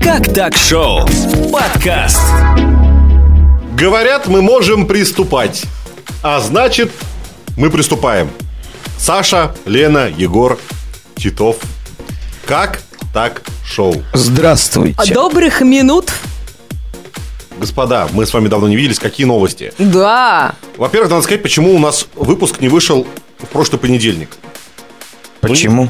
Как 0.00 0.32
так 0.34 0.54
шоу? 0.54 1.00
Подкаст. 1.52 2.20
Говорят, 3.74 4.26
мы 4.26 4.42
можем 4.42 4.86
приступать. 4.86 5.64
А 6.22 6.40
значит, 6.40 6.90
мы 7.56 7.70
приступаем. 7.70 8.30
Саша, 8.98 9.54
Лена, 9.64 10.08
Егор, 10.16 10.58
Титов. 11.16 11.56
Как 12.46 12.82
так 13.12 13.42
шоу? 13.64 14.02
Здравствуйте. 14.12 15.14
Добрых 15.14 15.60
минут. 15.62 16.12
Господа, 17.58 18.08
мы 18.12 18.26
с 18.26 18.34
вами 18.34 18.48
давно 18.48 18.68
не 18.68 18.76
виделись. 18.76 18.98
Какие 18.98 19.26
новости? 19.26 19.72
Да. 19.78 20.54
Во-первых, 20.76 21.10
надо 21.10 21.22
сказать, 21.22 21.42
почему 21.42 21.74
у 21.74 21.78
нас 21.78 22.06
выпуск 22.14 22.60
не 22.60 22.68
вышел 22.68 23.06
в 23.38 23.46
прошлый 23.46 23.78
понедельник. 23.78 24.36
Почему? 25.40 25.88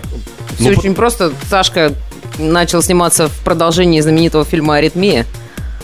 Все 0.58 0.70
Ну, 0.70 0.78
очень 0.78 0.94
просто. 0.94 1.32
Сашка 1.48 1.92
начал 2.38 2.82
сниматься 2.82 3.28
в 3.28 3.32
продолжении 3.44 4.00
знаменитого 4.00 4.44
фильма 4.44 4.76
«Аритмия». 4.76 5.26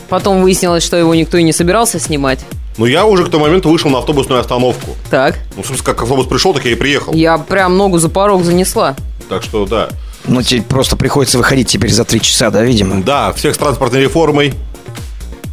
Потом 0.09 0.41
выяснилось, 0.41 0.83
что 0.83 0.97
его 0.97 1.13
никто 1.13 1.37
и 1.37 1.43
не 1.43 1.53
собирался 1.53 1.99
снимать. 1.99 2.39
Но 2.77 2.85
я 2.87 3.05
уже 3.05 3.25
к 3.25 3.29
тому 3.29 3.45
моменту 3.45 3.69
вышел 3.69 3.89
на 3.91 3.99
автобусную 3.99 4.39
остановку. 4.41 4.95
Так. 5.11 5.37
Ну, 5.55 5.63
в 5.63 5.67
смысле, 5.67 5.83
как 5.85 6.01
автобус 6.01 6.25
пришел, 6.27 6.53
так 6.53 6.65
я 6.65 6.71
и 6.71 6.75
приехал. 6.75 7.13
Я 7.13 7.37
прям 7.37 7.77
ногу 7.77 7.99
за 7.99 8.09
порог 8.09 8.43
занесла. 8.43 8.95
Так 9.27 9.43
что, 9.43 9.65
да. 9.65 9.89
Ну, 10.25 10.41
тебе 10.41 10.61
просто 10.63 10.95
приходится 10.95 11.37
выходить 11.37 11.67
теперь 11.67 11.91
за 11.91 12.05
три 12.05 12.21
часа, 12.21 12.49
да, 12.49 12.63
видимо? 12.63 13.03
Да, 13.03 13.33
всех 13.33 13.53
с 13.53 13.57
транспортной 13.57 14.01
реформой. 14.01 14.53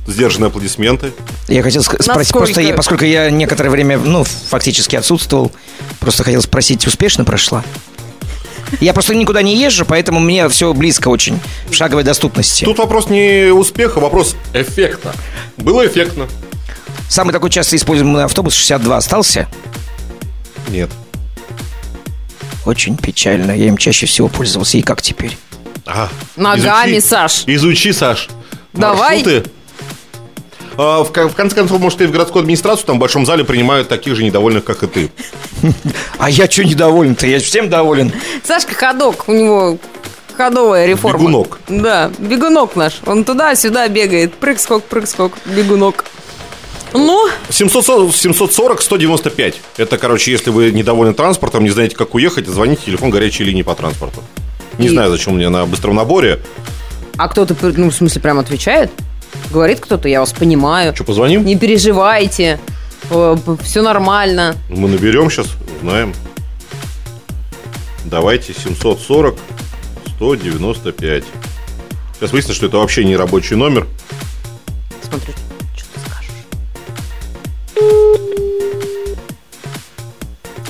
Сдержанные 0.07 0.49
аплодисменты. 0.49 1.13
Я 1.49 1.63
хотел 1.65 1.83
ск- 1.83 2.01
спросить, 2.01 2.33
просто 2.33 2.61
я- 2.61 2.75
поскольку 2.75 3.05
я 3.05 3.29
некоторое 3.29 3.71
время, 3.71 3.99
ну, 3.99 4.23
фактически 4.25 4.95
отсутствовал, 4.95 5.51
просто 5.99 6.23
хотел 6.23 6.41
спросить, 6.43 6.87
успешно 6.87 7.25
прошла? 7.25 7.65
Я 8.81 8.93
просто 8.93 9.15
никуда 9.15 9.43
не 9.43 9.57
езжу, 9.57 9.85
поэтому 9.85 10.21
мне 10.21 10.49
все 10.49 10.73
близко 10.75 11.09
очень, 11.09 11.39
в 11.69 11.75
шаговой 11.75 12.05
доступности. 12.05 12.65
Тут 12.65 12.79
вопрос 12.79 13.09
не 13.09 13.53
успеха, 13.53 14.01
вопрос 14.01 14.37
эффекта. 14.53 15.13
Было 15.57 15.87
эффектно. 15.87 16.27
Самый 17.09 17.33
такой 17.33 17.51
часто 17.51 17.77
используемый 17.77 18.25
автобус 18.25 18.55
62 18.55 18.97
остался. 18.97 19.49
Нет. 20.69 20.91
Очень 22.65 22.97
печально, 22.97 23.53
я 23.53 23.69
им 23.69 23.77
чаще 23.77 24.07
всего 24.07 24.29
пользовался. 24.29 24.79
И 24.79 24.83
как 24.83 25.01
теперь? 25.01 25.39
Ага. 25.85 26.09
Ногами, 26.35 26.99
Саш. 26.99 27.45
Изучи, 27.47 27.93
Саш. 27.93 28.29
Давай. 28.73 29.23
Маршруты. 29.23 29.51
А, 30.79 31.03
в, 31.05 31.11
ко- 31.13 31.29
в 31.29 31.35
конце 31.35 31.57
концов, 31.57 31.81
может, 31.81 32.01
и 32.03 32.07
в 32.07 32.11
городскую 32.13 32.41
администрацию 32.43 32.87
там 32.87 32.97
в 32.97 33.01
большом 33.01 33.25
зале 33.25 33.45
принимают 33.45 33.89
таких 33.89 34.15
же 34.15 34.25
недовольных, 34.25 34.65
как 34.65 34.83
и 34.83 34.87
ты. 34.87 35.11
А 36.19 36.29
я 36.31 36.51
что 36.51 36.65
недоволен-то? 36.65 37.27
Я 37.27 37.39
всем 37.41 37.69
доволен. 37.71 38.13
Сашка 38.45 38.75
ходок, 38.75 39.25
у 39.29 39.33
него 39.33 39.79
ходовая 40.37 40.87
реформа. 40.87 41.19
Бегунок. 41.19 41.61
Да, 41.69 42.11
бегунок 42.19 42.77
наш. 42.77 43.01
Он 43.07 43.25
туда-сюда 43.25 43.89
бегает. 43.89 44.35
Прыг-скок, 44.35 44.85
прыг-скок, 44.85 45.33
бегунок. 45.47 46.05
Ну, 46.93 47.27
740, 47.51 48.15
740 48.15 48.81
195. 48.83 49.61
Это, 49.79 49.99
короче, 49.99 50.31
если 50.31 50.51
вы 50.51 50.71
недовольны 50.73 51.15
транспортом, 51.15 51.65
не 51.65 51.71
знаете, 51.71 51.97
как 51.97 52.15
уехать, 52.15 52.47
звоните 52.47 52.83
телефон 52.87 53.11
горячей 53.11 53.45
линии 53.45 53.63
по 53.63 53.75
транспорту. 53.75 54.23
Не 54.79 54.87
И- 54.87 54.91
знаю, 54.91 55.11
зачем 55.11 55.35
мне 55.37 55.49
на 55.49 55.65
быстром 55.67 55.95
наборе. 55.97 56.41
а 57.17 57.29
кто-то, 57.29 57.55
ну, 57.77 57.91
в 57.91 57.95
смысле, 57.95 58.21
прям 58.21 58.39
отвечает? 58.39 58.91
Говорит 59.51 59.81
кто-то, 59.81 60.09
я 60.09 60.21
вас 60.21 60.33
понимаю. 60.33 60.95
Что, 60.95 61.05
позвоним? 61.05 61.45
Не 61.45 61.57
переживайте. 61.57 62.59
Все 63.63 63.83
нормально. 63.83 64.57
Мы 64.69 64.89
наберем 64.89 65.31
сейчас, 65.31 65.49
узнаем. 65.79 66.15
Давайте 68.05 68.53
740 68.53 69.39
195. 70.17 71.25
Сейчас 72.15 72.33
выяснится, 72.33 72.55
что 72.55 72.67
это 72.67 72.79
вообще 72.79 73.05
не 73.05 73.17
рабочий 73.17 73.57
номер. 73.57 73.87
Смотрю, 75.03 75.33
что 75.77 75.87
ты 75.95 76.01
скажешь. 76.01 76.31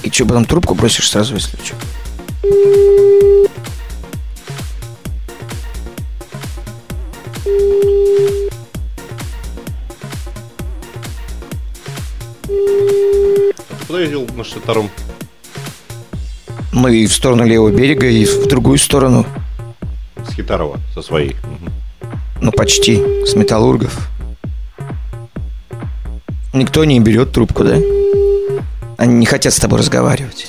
И 0.02 0.10
что, 0.10 0.26
потом 0.26 0.44
трубку 0.44 0.74
бросишь 0.74 1.08
сразу, 1.08 1.34
если 1.34 1.56
что? 1.64 1.76
На 14.36 14.42
62-м? 14.42 14.90
Ну 16.72 16.88
и 16.88 17.06
в 17.06 17.12
сторону 17.12 17.44
левого 17.44 17.70
берега, 17.70 18.06
и 18.06 18.24
в 18.24 18.46
другую 18.46 18.78
сторону. 18.78 19.24
С 20.28 20.34
Хитарова, 20.34 20.78
со 20.94 21.02
своей. 21.02 21.36
Ну, 22.40 22.52
почти. 22.52 23.02
С 23.24 23.34
металлургов. 23.34 24.08
Никто 26.52 26.84
не 26.84 27.00
берет 27.00 27.32
трубку, 27.32 27.64
да? 27.64 27.76
Они 28.98 29.14
не 29.14 29.26
хотят 29.26 29.52
с 29.52 29.58
тобой 29.58 29.78
разговаривать. 29.78 30.48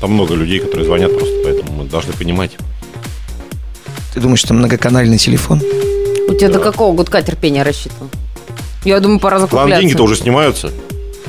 Там 0.00 0.12
много 0.12 0.34
людей, 0.34 0.60
которые 0.60 0.84
звонят 0.84 1.16
просто, 1.16 1.36
поэтому 1.44 1.72
мы 1.72 1.84
должны 1.84 2.12
понимать. 2.12 2.52
Ты 4.12 4.20
думаешь, 4.20 4.40
что 4.40 4.54
многоканальный 4.54 5.18
телефон? 5.18 5.60
У 6.28 6.34
тебя 6.34 6.48
до 6.48 6.58
какого 6.58 6.94
гудка 6.94 7.22
терпения 7.22 7.62
рассчитан? 7.62 8.10
Я 8.84 9.00
думаю, 9.00 9.20
пора 9.20 9.38
закупляться. 9.38 9.80
деньги-то 9.80 10.02
уже 10.04 10.16
снимаются. 10.16 10.70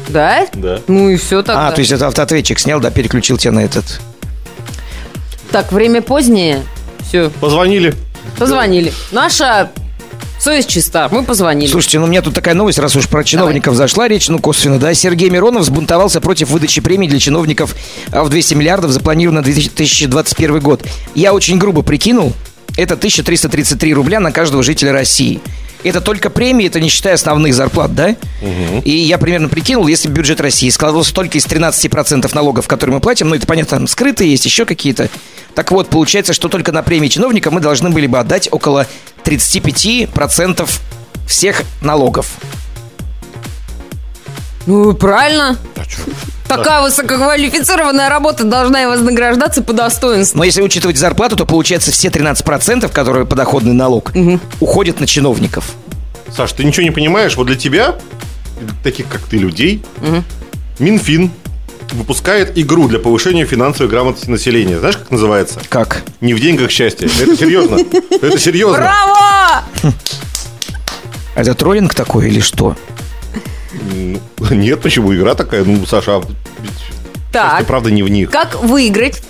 Да? 0.07 0.47
Да. 0.53 0.79
Ну 0.87 1.09
и 1.09 1.17
все 1.17 1.41
тогда. 1.43 1.67
А, 1.67 1.71
то 1.71 1.79
есть 1.79 1.91
это 1.91 2.07
автоответчик 2.07 2.59
снял, 2.59 2.79
да, 2.79 2.91
переключил 2.91 3.37
тебя 3.37 3.51
на 3.51 3.59
этот. 3.59 3.99
Так, 5.51 5.71
время 5.71 6.01
позднее. 6.01 6.63
Все, 7.07 7.29
Позвонили. 7.39 7.93
позвонили. 8.37 8.91
Наша 9.11 9.71
совесть 10.39 10.69
чиста. 10.69 11.07
Мы 11.09 11.23
позвонили. 11.23 11.69
Слушайте, 11.71 11.99
ну 11.99 12.05
у 12.05 12.07
меня 12.07 12.21
тут 12.21 12.33
такая 12.33 12.53
новость, 12.53 12.79
раз 12.79 12.95
уж 12.95 13.07
про 13.07 13.23
чиновников 13.23 13.75
зашла 13.75 14.07
речь, 14.07 14.27
ну 14.27 14.39
косвенно, 14.39 14.77
да. 14.77 14.93
Сергей 14.93 15.29
Миронов 15.29 15.63
сбунтовался 15.63 16.19
против 16.21 16.49
выдачи 16.49 16.81
премий 16.81 17.07
для 17.07 17.19
чиновников 17.19 17.75
а, 18.11 18.23
в 18.23 18.29
200 18.29 18.55
миллиардов, 18.55 18.91
запланировано 18.91 19.39
на 19.39 19.45
2021 19.45 20.59
год. 20.59 20.83
Я 21.15 21.33
очень 21.33 21.57
грубо 21.57 21.81
прикинул, 21.81 22.33
это 22.75 22.95
1333 22.95 23.93
рубля 23.93 24.19
на 24.19 24.31
каждого 24.31 24.63
жителя 24.63 24.91
России. 24.91 25.39
Это 25.83 26.01
только 26.01 26.29
премии, 26.29 26.67
это 26.67 26.79
не 26.79 26.89
считая 26.89 27.13
основных 27.13 27.53
зарплат, 27.53 27.93
да? 27.93 28.15
И 28.83 28.91
я 28.91 29.17
примерно 29.17 29.47
прикинул, 29.49 29.87
если 29.87 30.09
бюджет 30.09 30.41
России 30.41 30.69
складывался 30.69 31.13
только 31.13 31.37
из 31.37 31.45
13% 31.45 32.33
налогов, 32.33 32.67
которые 32.67 32.95
мы 32.95 32.99
платим, 32.99 33.29
ну 33.29 33.35
это 33.35 33.45
понятно, 33.47 33.77
там 33.77 33.87
скрытые 33.87 34.31
есть, 34.31 34.45
еще 34.45 34.65
какие-то. 34.65 35.09
Так 35.55 35.71
вот, 35.71 35.89
получается, 35.89 36.33
что 36.33 36.49
только 36.49 36.71
на 36.71 36.83
премии 36.83 37.07
чиновника 37.07 37.51
мы 37.51 37.61
должны 37.61 37.89
были 37.89 38.07
бы 38.07 38.19
отдать 38.19 38.47
около 38.51 38.87
35% 39.23 40.69
всех 41.27 41.63
налогов. 41.81 42.31
Ну, 44.67 44.93
правильно. 44.93 45.57
А 45.75 45.85
чё? 45.85 46.01
Такая 46.47 46.81
высококвалифицированная 46.81 48.09
работа 48.09 48.43
должна 48.43 48.83
и 48.83 48.85
вознаграждаться 48.85 49.61
по 49.61 49.73
достоинству. 49.73 50.37
Но 50.37 50.43
если 50.43 50.61
учитывать 50.61 50.97
зарплату, 50.97 51.35
то 51.35 51.45
получается 51.45 51.91
все 51.91 52.09
13%, 52.09 52.89
которые 52.91 53.25
подоходный 53.25 53.73
налог, 53.73 54.13
уходят 54.59 54.99
на 54.99 55.07
чиновников. 55.07 55.71
Саш, 56.35 56.53
ты 56.53 56.63
ничего 56.63 56.83
не 56.83 56.91
понимаешь? 56.91 57.35
Вот 57.35 57.47
для 57.47 57.55
тебя, 57.55 57.95
таких 58.83 59.07
как 59.07 59.21
ты 59.21 59.37
людей, 59.37 59.83
Минфин 60.79 61.31
выпускает 61.91 62.57
игру 62.57 62.87
для 62.87 62.99
повышения 62.99 63.45
финансовой 63.45 63.89
грамотности 63.89 64.29
населения. 64.29 64.77
Знаешь, 64.79 64.97
как 64.97 65.09
называется? 65.11 65.59
Как? 65.69 66.03
Не 66.21 66.33
в 66.33 66.39
деньгах 66.39 66.69
счастье. 66.69 67.07
Это 67.07 67.35
серьезно. 67.35 67.77
Это 68.21 68.37
серьезно. 68.37 68.77
Браво! 68.77 69.63
Это 71.35 71.53
троллинг 71.53 71.93
такой 71.93 72.27
или 72.27 72.41
что? 72.41 72.75
Нет, 74.51 74.81
почему? 74.81 75.13
Игра 75.15 75.35
такая. 75.35 75.63
Ну, 75.63 75.85
Саша, 75.85 76.17
а 76.17 76.21
Так, 77.31 77.65
правда, 77.65 77.91
не 77.91 78.03
в 78.03 78.09
них. 78.09 78.29
как 78.31 78.61
выиграть? 78.63 79.21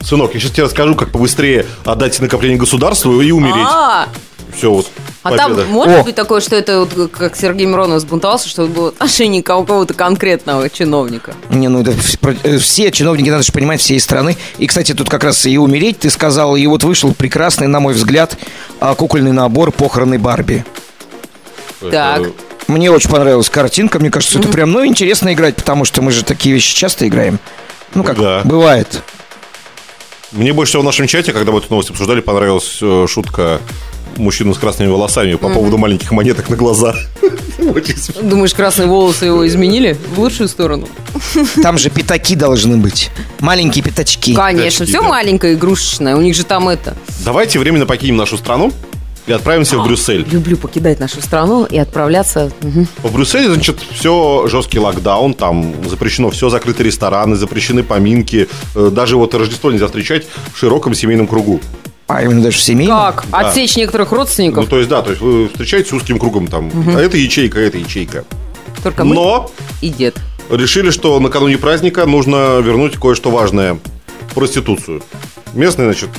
Сынок, 0.00 0.34
я 0.34 0.40
сейчас 0.40 0.52
тебе 0.52 0.64
расскажу, 0.64 0.94
как 0.94 1.10
побыстрее 1.10 1.66
отдать 1.84 2.18
накопление 2.20 2.58
государству 2.58 3.20
и 3.20 3.30
умереть. 3.32 3.66
А, 3.68 4.08
Все, 4.56 4.70
вот. 4.70 4.86
а 5.24 5.30
победа. 5.30 5.62
там 5.62 5.68
может 5.70 5.98
О. 5.98 6.04
быть 6.04 6.14
такое, 6.14 6.40
что 6.40 6.54
это 6.54 6.78
вот 6.80 7.10
как 7.10 7.34
Сергей 7.34 7.66
Миронов 7.66 8.00
сбунтовался, 8.02 8.48
что 8.48 8.64
это 8.64 8.72
было 8.72 8.88
отношение 8.90 9.40
у 9.40 9.44
кого-то 9.44 9.94
конкретного 9.94 10.70
чиновника? 10.70 11.34
Не, 11.50 11.66
ну 11.66 11.80
это 11.80 11.92
э, 12.44 12.58
все 12.58 12.92
чиновники, 12.92 13.28
надо 13.30 13.42
же 13.42 13.50
понимать, 13.50 13.80
всей 13.80 13.98
страны. 13.98 14.36
И, 14.58 14.68
кстати, 14.68 14.94
тут 14.94 15.08
как 15.08 15.24
раз 15.24 15.44
и 15.44 15.58
умереть, 15.58 15.98
ты 15.98 16.10
сказал, 16.10 16.54
и 16.54 16.64
вот 16.68 16.84
вышел 16.84 17.12
прекрасный, 17.12 17.66
на 17.66 17.80
мой 17.80 17.94
взгляд, 17.94 18.38
а, 18.78 18.94
кукольный 18.94 19.32
набор 19.32 19.72
похороны 19.72 20.20
Барби. 20.20 20.64
Это- 21.80 21.90
Так. 21.90 22.22
Мне 22.68 22.90
очень 22.90 23.08
понравилась 23.10 23.48
картинка, 23.48 23.98
мне 23.98 24.10
кажется, 24.10 24.38
это 24.38 24.48
прям, 24.48 24.72
ну, 24.72 24.84
интересно 24.84 25.32
играть, 25.32 25.56
потому 25.56 25.84
что 25.84 26.02
мы 26.02 26.10
же 26.10 26.24
такие 26.24 26.54
вещи 26.54 26.74
часто 26.74 27.06
играем. 27.06 27.38
Ну, 27.94 28.02
как 28.02 28.18
Да. 28.18 28.42
бывает. 28.44 29.02
Мне 30.32 30.52
больше 30.52 30.70
всего 30.70 30.82
в 30.82 30.84
нашем 30.86 31.06
чате, 31.06 31.32
когда 31.32 31.52
мы 31.52 31.58
эту 31.58 31.68
новость 31.70 31.90
обсуждали, 31.90 32.20
понравилась 32.20 32.78
э, 32.82 33.06
шутка 33.08 33.60
мужчины 34.16 34.54
с 34.54 34.58
красными 34.58 34.90
волосами 34.90 35.34
по 35.36 35.48
поводу 35.48 35.78
маленьких 35.78 36.10
монеток 36.10 36.48
на 36.48 36.56
глаза. 36.56 36.96
Думаешь, 38.22 38.52
красные 38.54 38.86
волосы 38.88 39.26
его 39.26 39.46
изменили 39.46 39.96
в 40.14 40.18
лучшую 40.18 40.48
сторону? 40.48 40.88
Там 41.62 41.78
же 41.78 41.90
пятаки 41.90 42.34
должны 42.34 42.76
быть. 42.76 43.10
Маленькие 43.40 43.84
пятачки. 43.84 44.34
Конечно, 44.34 44.80
Тачки, 44.80 44.92
все 44.92 45.02
да. 45.02 45.08
маленькое, 45.08 45.54
игрушечное. 45.54 46.16
У 46.16 46.20
них 46.20 46.34
же 46.34 46.44
там 46.44 46.68
это. 46.68 46.96
Давайте 47.24 47.58
временно 47.58 47.86
покинем 47.86 48.16
нашу 48.16 48.36
страну 48.36 48.72
и 49.26 49.32
отправимся 49.32 49.78
в 49.78 49.84
Брюссель. 49.84 50.26
Люблю 50.32 50.56
покидать 50.56 51.00
нашу 51.00 51.20
страну 51.20 51.64
и 51.64 51.76
отправляться. 51.78 52.50
В 53.02 53.12
Брюсселе, 53.12 53.52
значит, 53.52 53.78
все 53.92 54.46
жесткий 54.48 54.78
локдаун, 54.78 55.34
там 55.34 55.74
запрещено 55.88 56.30
все, 56.30 56.48
закрыты 56.48 56.82
рестораны, 56.84 57.36
запрещены 57.36 57.82
поминки, 57.82 58.48
э, 58.74 58.90
даже 58.92 59.16
вот 59.16 59.34
Рождество 59.34 59.70
нельзя 59.72 59.86
встречать 59.86 60.26
в 60.54 60.58
широком 60.58 60.94
семейном 60.94 61.26
кругу. 61.26 61.60
А 62.08 62.22
именно 62.22 62.40
даже 62.40 62.58
в 62.58 62.60
семейном. 62.60 62.96
Как? 62.96 63.24
Да. 63.32 63.38
Отсечь 63.38 63.76
некоторых 63.76 64.12
Ну, 64.12 64.18
родственников? 64.18 64.68
то 64.68 64.76
есть, 64.78 64.88
да, 64.88 65.02
то 65.02 65.10
есть 65.10 65.20
вы 65.20 65.48
встречаетесь 65.48 65.92
узким 65.92 66.18
кругом 66.20 66.46
там, 66.46 66.70
а 66.96 67.00
это 67.00 67.16
ячейка, 67.16 67.58
а 67.58 67.62
это 67.62 67.78
ячейка. 67.78 68.24
Только 68.84 69.04
мы 69.04 69.14
Но 69.16 69.50
и 69.80 69.88
дед. 69.88 70.14
решили, 70.48 70.90
что 70.90 71.18
накануне 71.18 71.58
праздника 71.58 72.06
нужно 72.06 72.60
вернуть 72.60 72.96
кое-что 72.96 73.30
важное. 73.30 73.78
Проституцию. 74.34 75.02
Местный, 75.54 75.86
значит, 75.86 76.10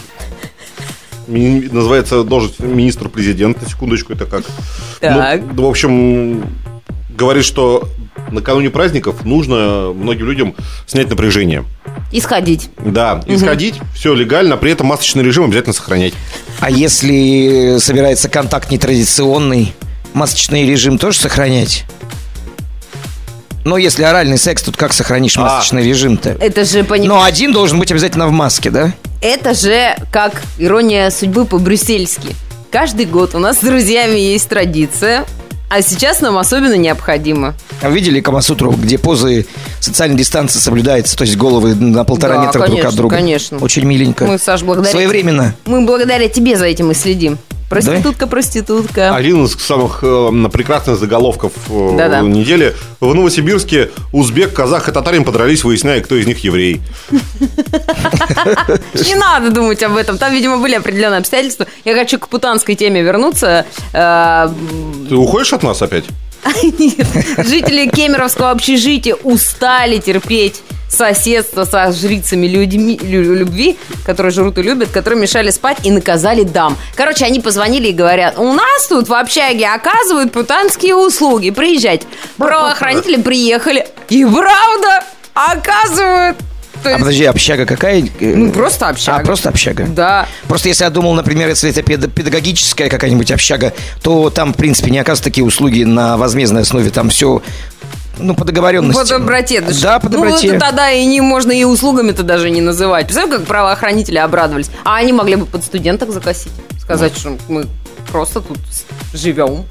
ми- 1.27 1.69
называется 1.71 2.23
должность 2.23 2.59
министр-президента, 2.59 3.69
секундочку, 3.69 4.13
это 4.13 4.25
как? 4.25 4.43
Так. 4.99 5.41
Ну, 5.53 5.63
в 5.65 5.69
общем, 5.69 6.43
говорит, 7.09 7.45
что 7.45 7.89
накануне 8.31 8.69
праздников 8.69 9.23
нужно 9.25 9.91
многим 9.93 10.25
людям 10.25 10.55
снять 10.85 11.09
напряжение. 11.09 11.63
Исходить. 12.11 12.69
Да, 12.83 13.23
исходить, 13.27 13.75
все 13.95 14.13
легально, 14.13 14.57
при 14.57 14.71
этом 14.71 14.87
масочный 14.87 15.23
режим 15.23 15.45
обязательно 15.45 15.73
сохранять. 15.73 16.13
А 16.59 16.69
если 16.69 17.77
собирается 17.79 18.29
контакт 18.29 18.71
нетрадиционный, 18.71 19.73
масочный 20.13 20.65
режим 20.65 20.97
тоже 20.97 21.17
сохранять? 21.19 21.85
Но 23.65 23.75
если 23.77 24.03
оральный 24.03 24.37
секс, 24.37 24.63
тут 24.63 24.77
как 24.77 24.93
сохранишь 24.93 25.35
А. 25.37 25.41
масочный 25.41 25.83
режим-то? 25.85 26.29
Это 26.39 26.63
же, 26.63 26.83
поним- 26.83 27.09
Но 27.09 27.23
один 27.23 27.51
должен 27.51 27.77
быть 27.79 27.91
обязательно 27.91 28.27
в 28.27 28.31
маске, 28.31 28.69
да? 28.69 28.93
Это 29.21 29.53
же 29.53 29.95
как 30.11 30.41
ирония 30.57 31.09
судьбы 31.09 31.45
по-брюссельски. 31.45 32.35
Каждый 32.71 33.05
год 33.05 33.33
у 33.33 33.39
нас 33.39 33.57
с 33.57 33.61
друзьями 33.61 34.17
есть 34.19 34.47
традиция, 34.47 35.25
а 35.69 35.81
сейчас 35.81 36.21
нам 36.21 36.37
особенно 36.37 36.75
необходимо. 36.75 37.55
А 37.81 37.89
Видели 37.89 38.21
Камасутру, 38.21 38.71
где 38.71 38.97
позы 38.97 39.47
социальной 39.79 40.17
дистанции 40.17 40.59
соблюдается, 40.59 41.17
то 41.17 41.23
есть 41.23 41.35
головы 41.35 41.75
на 41.75 42.03
полтора 42.03 42.35
Да, 42.35 42.45
метра 42.45 42.59
друг 42.59 42.69
конечно, 42.69 42.89
от 42.89 42.95
друга? 42.95 43.15
конечно. 43.15 43.57
Очень 43.59 43.85
миленько. 43.85 44.25
Мы, 44.25 44.37
Саш, 44.37 44.63
благодаря... 44.63 44.91
Своевременно. 44.91 45.55
Мы 45.65 45.85
благодаря 45.85 46.27
тебе 46.29 46.55
за 46.57 46.65
этим 46.65 46.91
и 46.91 46.93
следим. 46.93 47.37
Проститутка, 47.69 48.27
проститутка. 48.27 49.13
Один 49.15 49.43
из 49.45 49.53
самых 49.55 49.99
э, 50.01 50.49
прекрасных 50.51 50.97
заголовков 50.97 51.51
э, 51.69 51.95
Да-да. 51.97 52.21
недели. 52.21 52.75
В 53.01 53.13
Новосибирске 53.13 53.91
узбек, 54.13 54.53
казах 54.53 54.87
и 54.87 54.91
татарин 54.91 55.25
подрались, 55.25 55.63
выясняя, 55.65 55.99
кто 56.01 56.15
из 56.15 56.25
них 56.25 56.43
еврей. 56.45 56.81
Не 58.93 59.15
надо 59.15 59.51
думать 59.51 59.83
об 59.83 59.97
этом. 59.97 60.17
Там, 60.17 60.31
видимо, 60.33 60.57
были 60.57 60.75
определенные 60.75 61.19
обстоятельства. 61.19 61.67
Я 61.83 61.93
хочу 61.95 62.19
к 62.19 62.29
путанской 62.29 62.75
теме 62.75 63.01
вернуться. 63.01 63.65
Э, 63.93 64.49
Ты 65.09 65.15
уходишь 65.15 65.51
от 65.53 65.63
нас 65.63 65.81
опять? 65.81 66.05
Нет, 66.63 67.07
жители 67.47 67.87
Кемеровского 67.89 68.51
общежития 68.51 69.15
устали 69.15 69.97
терпеть 69.99 70.61
соседство 70.89 71.65
со 71.65 71.91
жрицами 71.91 72.47
людьми, 72.47 72.97
лю- 73.03 73.35
любви, 73.35 73.77
которые 74.05 74.31
жрут 74.31 74.57
и 74.57 74.61
любят, 74.61 74.89
которые 74.89 75.19
мешали 75.19 75.49
спать 75.51 75.77
и 75.83 75.91
наказали 75.91 76.43
дам. 76.43 76.77
Короче, 76.95 77.25
они 77.25 77.41
позвонили 77.41 77.89
и 77.89 77.91
говорят, 77.91 78.37
у 78.37 78.53
нас 78.53 78.87
тут 78.87 79.09
в 79.09 79.13
общаге 79.13 79.67
оказывают 79.67 80.31
путанские 80.31 80.95
услуги, 80.95 81.49
приезжайте. 81.49 82.07
Правоохранители 82.37 83.21
приехали 83.21 83.85
и 84.09 84.23
правда 84.25 85.03
оказывают. 85.33 86.37
То 86.83 86.93
А 86.95 86.99
подожди, 86.99 87.25
общага 87.25 87.65
какая? 87.65 88.03
Ну, 88.19 88.51
просто 88.51 88.89
общага. 88.89 89.17
А, 89.17 89.23
просто 89.23 89.49
общага? 89.49 89.85
Да. 89.87 90.27
Просто 90.47 90.69
если 90.69 90.83
я 90.83 90.89
думал, 90.89 91.13
например, 91.13 91.49
если 91.49 91.69
это 91.69 91.81
педа- 91.81 92.07
педагогическая 92.09 92.89
какая-нибудь 92.89 93.31
общага, 93.31 93.73
то 94.01 94.29
там, 94.29 94.53
в 94.53 94.57
принципе, 94.57 94.91
не 94.91 94.99
оказывают 94.99 95.23
такие 95.23 95.43
услуги 95.45 95.83
на 95.83 96.17
возмездной 96.17 96.61
основе. 96.61 96.89
Там 96.89 97.09
все, 97.09 97.41
ну, 98.17 98.35
по 98.35 98.45
договоренности. 98.45 99.01
По 99.01 99.07
доброте. 99.07 99.61
Да, 99.61 99.71
Да, 99.81 99.99
по 99.99 100.05
Ну, 100.09 100.11
доброте. 100.13 100.47
это 100.49 100.59
тогда 100.59 100.91
и 100.91 101.05
не 101.05 101.21
можно 101.21 101.51
и 101.51 101.63
услугами-то 101.63 102.23
даже 102.23 102.49
не 102.49 102.61
называть. 102.61 103.05
Представляешь, 103.07 103.39
как 103.39 103.47
правоохранители 103.47 104.17
обрадовались. 104.17 104.69
А 104.83 104.97
они 104.97 105.13
могли 105.13 105.35
бы 105.35 105.45
под 105.45 105.63
студенток 105.63 106.11
закосить. 106.11 106.51
Сказать, 106.79 107.17
что 107.17 107.37
мы 107.49 107.65
просто 108.11 108.39
тут 108.41 108.57
живем. 109.13 109.65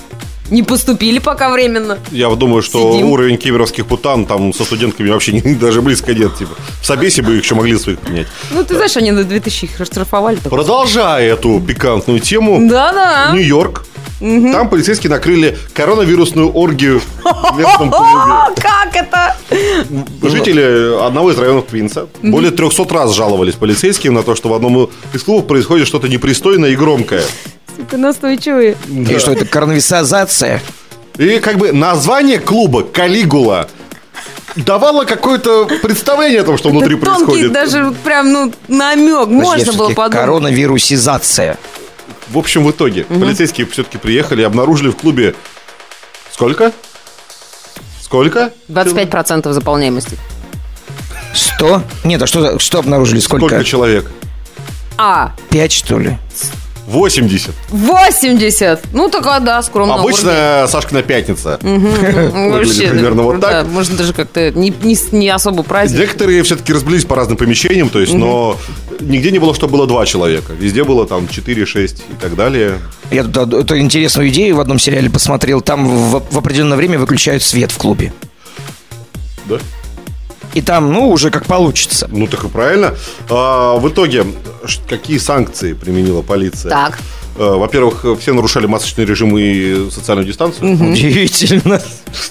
Не 0.50 0.62
поступили 0.62 1.18
пока 1.18 1.50
временно. 1.50 1.98
Я 2.10 2.28
думаю, 2.34 2.62
что 2.62 2.92
Сидим. 2.92 3.10
уровень 3.10 3.36
кемеровских 3.36 3.86
путан 3.86 4.26
там 4.26 4.52
со 4.52 4.64
студентками 4.64 5.10
вообще 5.10 5.32
не- 5.32 5.54
даже 5.60 5.82
близко 5.82 6.14
нет. 6.14 6.36
Типа. 6.36 6.52
В 6.80 6.86
Собесе 6.86 7.22
бы 7.22 7.36
их 7.36 7.42
еще 7.42 7.54
могли 7.54 7.76
своих 7.78 7.98
принять. 7.98 8.26
Ну, 8.50 8.62
ты 8.64 8.74
знаешь, 8.76 8.96
они 8.96 9.10
на 9.10 9.24
2000 9.24 9.64
их 9.64 9.78
расштрафовали. 9.80 10.36
Продолжая 10.36 11.32
эту 11.32 11.60
пикантную 11.60 12.20
тему, 12.20 12.58
Да-да. 12.68 13.30
Нью-Йорк. 13.32 13.84
Там 14.18 14.70
полицейские 14.70 15.10
накрыли 15.10 15.58
коронавирусную 15.74 16.50
оргию 16.50 17.02
в 17.22 17.58
местном 17.58 17.90
клубе. 17.90 18.54
Как 18.56 18.96
это? 18.96 19.36
Жители 20.22 21.04
одного 21.06 21.32
из 21.32 21.38
районов 21.38 21.66
Квинса 21.66 22.06
более 22.22 22.50
300 22.50 22.84
раз 22.94 23.14
жаловались 23.14 23.54
полицейским 23.54 24.14
на 24.14 24.22
то, 24.22 24.34
что 24.34 24.48
в 24.48 24.54
одном 24.54 24.88
из 25.12 25.22
клубов 25.22 25.46
происходит 25.46 25.86
что-то 25.86 26.08
непристойное 26.08 26.70
и 26.70 26.76
громкое. 26.76 27.22
Сука, 27.76 27.96
настойчивые. 27.96 28.76
И 28.88 29.18
что 29.18 29.32
это, 29.32 29.44
коронависазация? 29.44 30.62
И 31.18 31.38
как 31.40 31.58
бы 31.58 31.72
название 31.72 32.38
клуба 32.38 32.82
«Калигула» 32.82 33.68
давало 34.54 35.04
какое-то 35.04 35.66
представление 35.82 36.40
о 36.40 36.44
том, 36.44 36.56
что 36.58 36.70
внутри 36.70 36.96
тонкий 36.96 37.24
происходит. 37.24 37.52
даже 37.52 37.92
прям, 38.04 38.32
ну, 38.32 38.52
намек. 38.68 39.28
Можно 39.28 39.50
Подожди, 39.50 39.64
было 39.66 39.74
всё-таки 39.88 39.94
подумать. 39.94 40.18
Коронавирусизация. 40.18 41.58
В 42.28 42.38
общем, 42.38 42.64
в 42.64 42.70
итоге 42.70 43.04
полицейские 43.04 43.66
все-таки 43.66 43.98
приехали 43.98 44.42
и 44.42 44.44
обнаружили 44.44 44.90
в 44.90 44.96
клубе 44.96 45.34
сколько? 46.32 46.72
Сколько? 48.00 48.52
25% 48.68 49.52
заполняемости. 49.52 50.16
Сто? 51.34 51.82
Нет, 52.04 52.22
а 52.22 52.26
что, 52.26 52.40
за- 52.40 52.58
что 52.58 52.78
обнаружили? 52.78 53.20
Сколько? 53.20 53.46
Сколько 53.46 53.64
человек? 53.64 54.10
А, 54.96 55.34
Пять, 55.50 55.72
что 55.72 55.98
ли? 55.98 56.16
80. 56.86 57.50
80! 57.70 58.80
Ну, 58.92 59.08
такая, 59.08 59.40
да, 59.40 59.62
скромно. 59.62 59.94
Обычная 59.94 60.66
Сашкина 60.66 61.02
пятница. 61.02 61.58
Вообще, 61.62 62.88
примерно 62.88 63.22
вот 63.22 63.40
так. 63.40 63.66
Можно 63.66 63.96
даже 63.96 64.12
как-то 64.12 64.52
не, 64.52 65.28
особо 65.28 65.62
праздник. 65.62 66.00
Некоторые 66.00 66.42
все-таки 66.42 66.72
разбились 66.72 67.04
по 67.04 67.16
разным 67.16 67.36
помещениям, 67.36 67.88
то 67.88 68.00
есть, 68.00 68.14
но 68.14 68.56
нигде 69.00 69.30
не 69.30 69.38
было, 69.38 69.54
что 69.54 69.68
было 69.68 69.86
два 69.86 70.06
человека. 70.06 70.52
Везде 70.52 70.84
было 70.84 71.06
там 71.06 71.28
4, 71.28 71.66
6 71.66 71.98
и 71.98 72.14
так 72.20 72.36
далее. 72.36 72.78
Я 73.10 73.24
тут 73.24 73.52
эту 73.52 73.78
интересную 73.78 74.28
идею 74.28 74.56
в 74.56 74.60
одном 74.60 74.78
сериале 74.78 75.10
посмотрел. 75.10 75.60
Там 75.60 75.86
в, 75.88 76.22
в 76.30 76.38
определенное 76.38 76.76
время 76.76 76.98
выключают 76.98 77.42
свет 77.42 77.70
в 77.70 77.78
клубе. 77.78 78.12
Да? 79.46 79.58
И 80.56 80.62
там, 80.62 80.90
ну, 80.90 81.10
уже 81.10 81.30
как 81.30 81.44
получится. 81.44 82.08
Ну, 82.10 82.26
так 82.26 82.44
и 82.44 82.48
правильно. 82.48 82.94
А, 83.28 83.76
в 83.76 83.86
итоге, 83.90 84.24
какие 84.88 85.18
санкции 85.18 85.74
применила 85.74 86.22
полиция? 86.22 86.70
Так. 86.70 86.98
Э, 87.36 87.56
Во-первых, 87.56 88.06
все 88.18 88.32
нарушали 88.32 88.64
масочный 88.64 89.04
режим 89.04 89.36
и 89.36 89.90
социальную 89.90 90.26
дистанцию. 90.26 90.72
Удивительно. 90.92 91.78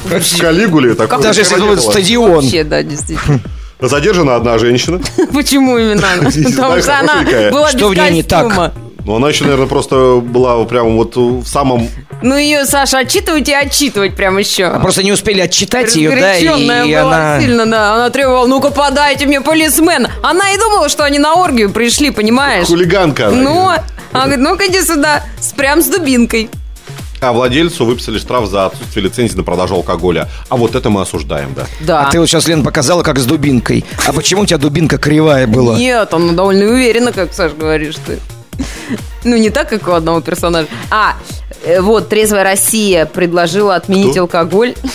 В 0.06 0.40
Калигуле 0.42 0.96
такое 0.96 1.20
Даже 1.20 1.42
если 1.42 1.72
это 1.72 1.80
стадион. 1.80 2.42
Вообще, 2.42 2.64
да, 2.64 2.82
действительно. 2.82 3.40
Задержана 3.80 4.36
одна 4.36 4.58
женщина. 4.58 5.00
Почему 5.32 5.78
именно 5.78 6.14
она? 6.14 6.32
Потому 6.32 6.82
что 6.82 6.98
она 7.00 7.22
была 7.52 7.72
без 7.74 7.82
ней 7.82 8.10
не 8.12 8.24
так? 8.24 8.48
костюма. 8.48 8.74
Но 9.06 9.16
она 9.18 9.30
еще, 9.30 9.44
наверное, 9.44 9.68
просто 9.68 10.20
была 10.20 10.64
прямо 10.66 10.90
вот 10.90 11.16
в 11.16 11.46
самом... 11.46 11.88
Ну, 12.24 12.36
ее, 12.36 12.66
Саша, 12.66 13.00
отчитывать 13.00 13.48
и 13.48 13.54
отчитывать 13.54 14.16
прям 14.16 14.40
еще. 14.40 14.66
А 14.66 14.80
Просто 14.80 15.04
не 15.04 15.12
успели 15.12 15.42
отчитать 15.42 15.96
ее, 15.96 16.10
да, 16.10 16.36
и, 16.36 16.44
и 16.44 16.96
была 16.96 17.02
она... 17.02 17.40
сильно, 17.40 17.66
да. 17.68 17.94
Она 17.94 18.10
требовала, 18.10 18.48
ну-ка 18.48 18.72
подайте 18.72 19.28
мне 19.28 19.42
полисмен. 19.42 20.08
Она 20.24 20.52
и 20.52 20.58
думала, 20.58 20.90
что 20.90 21.04
они 21.04 21.20
на 21.20 21.36
оргию 21.36 21.70
пришли, 21.72 22.10
понимаешь? 22.10 22.66
Хулиганка. 22.66 23.30
Ну, 23.30 23.70
она 24.12 24.26
говорит, 24.26 24.40
ну-ка 24.40 24.68
иди 24.68 24.82
сюда, 24.82 25.24
с, 25.40 25.54
прям 25.54 25.84
с 25.84 25.86
дубинкой. 25.86 26.50
А 27.22 27.32
владельцу 27.32 27.86
выписали 27.86 28.18
штраф 28.18 28.48
за 28.48 28.66
отсутствие 28.66 29.06
лицензии 29.06 29.36
на 29.36 29.44
продажу 29.44 29.76
алкоголя. 29.76 30.30
А 30.50 30.58
вот 30.58 30.76
это 30.76 30.90
мы 30.90 31.02
осуждаем, 31.02 31.54
да. 31.54 31.66
Да. 31.82 32.08
А 32.08 32.12
ты 32.12 32.20
вот 32.20 32.28
сейчас, 32.28 32.48
Лен, 32.48 32.64
показала, 32.64 33.04
как 33.04 33.20
с 33.20 33.26
дубинкой. 33.26 33.86
А 34.08 34.14
почему 34.14 34.42
у 34.42 34.46
тебя 34.46 34.58
дубинка 34.58 34.98
кривая 34.98 35.46
была? 35.46 35.78
Нет, 35.78 36.14
она 36.14 36.34
довольно 36.34 36.66
уверенно, 36.66 37.12
как 37.12 37.34
Саш 37.34 37.54
говоришь 37.54 37.96
ты. 38.06 38.20
Ну, 39.24 39.38
не 39.38 39.50
так, 39.50 39.70
как 39.70 39.88
у 39.88 39.92
одного 39.92 40.22
персонажа. 40.22 40.68
А, 40.92 41.16
э, 41.64 41.82
вот, 41.82 42.10
«Трезвая 42.10 42.44
Россия» 42.44 43.08
предложила 43.08 43.74
отменить 43.74 44.12
Кто? 44.12 44.22
алкоголь. 44.22 44.76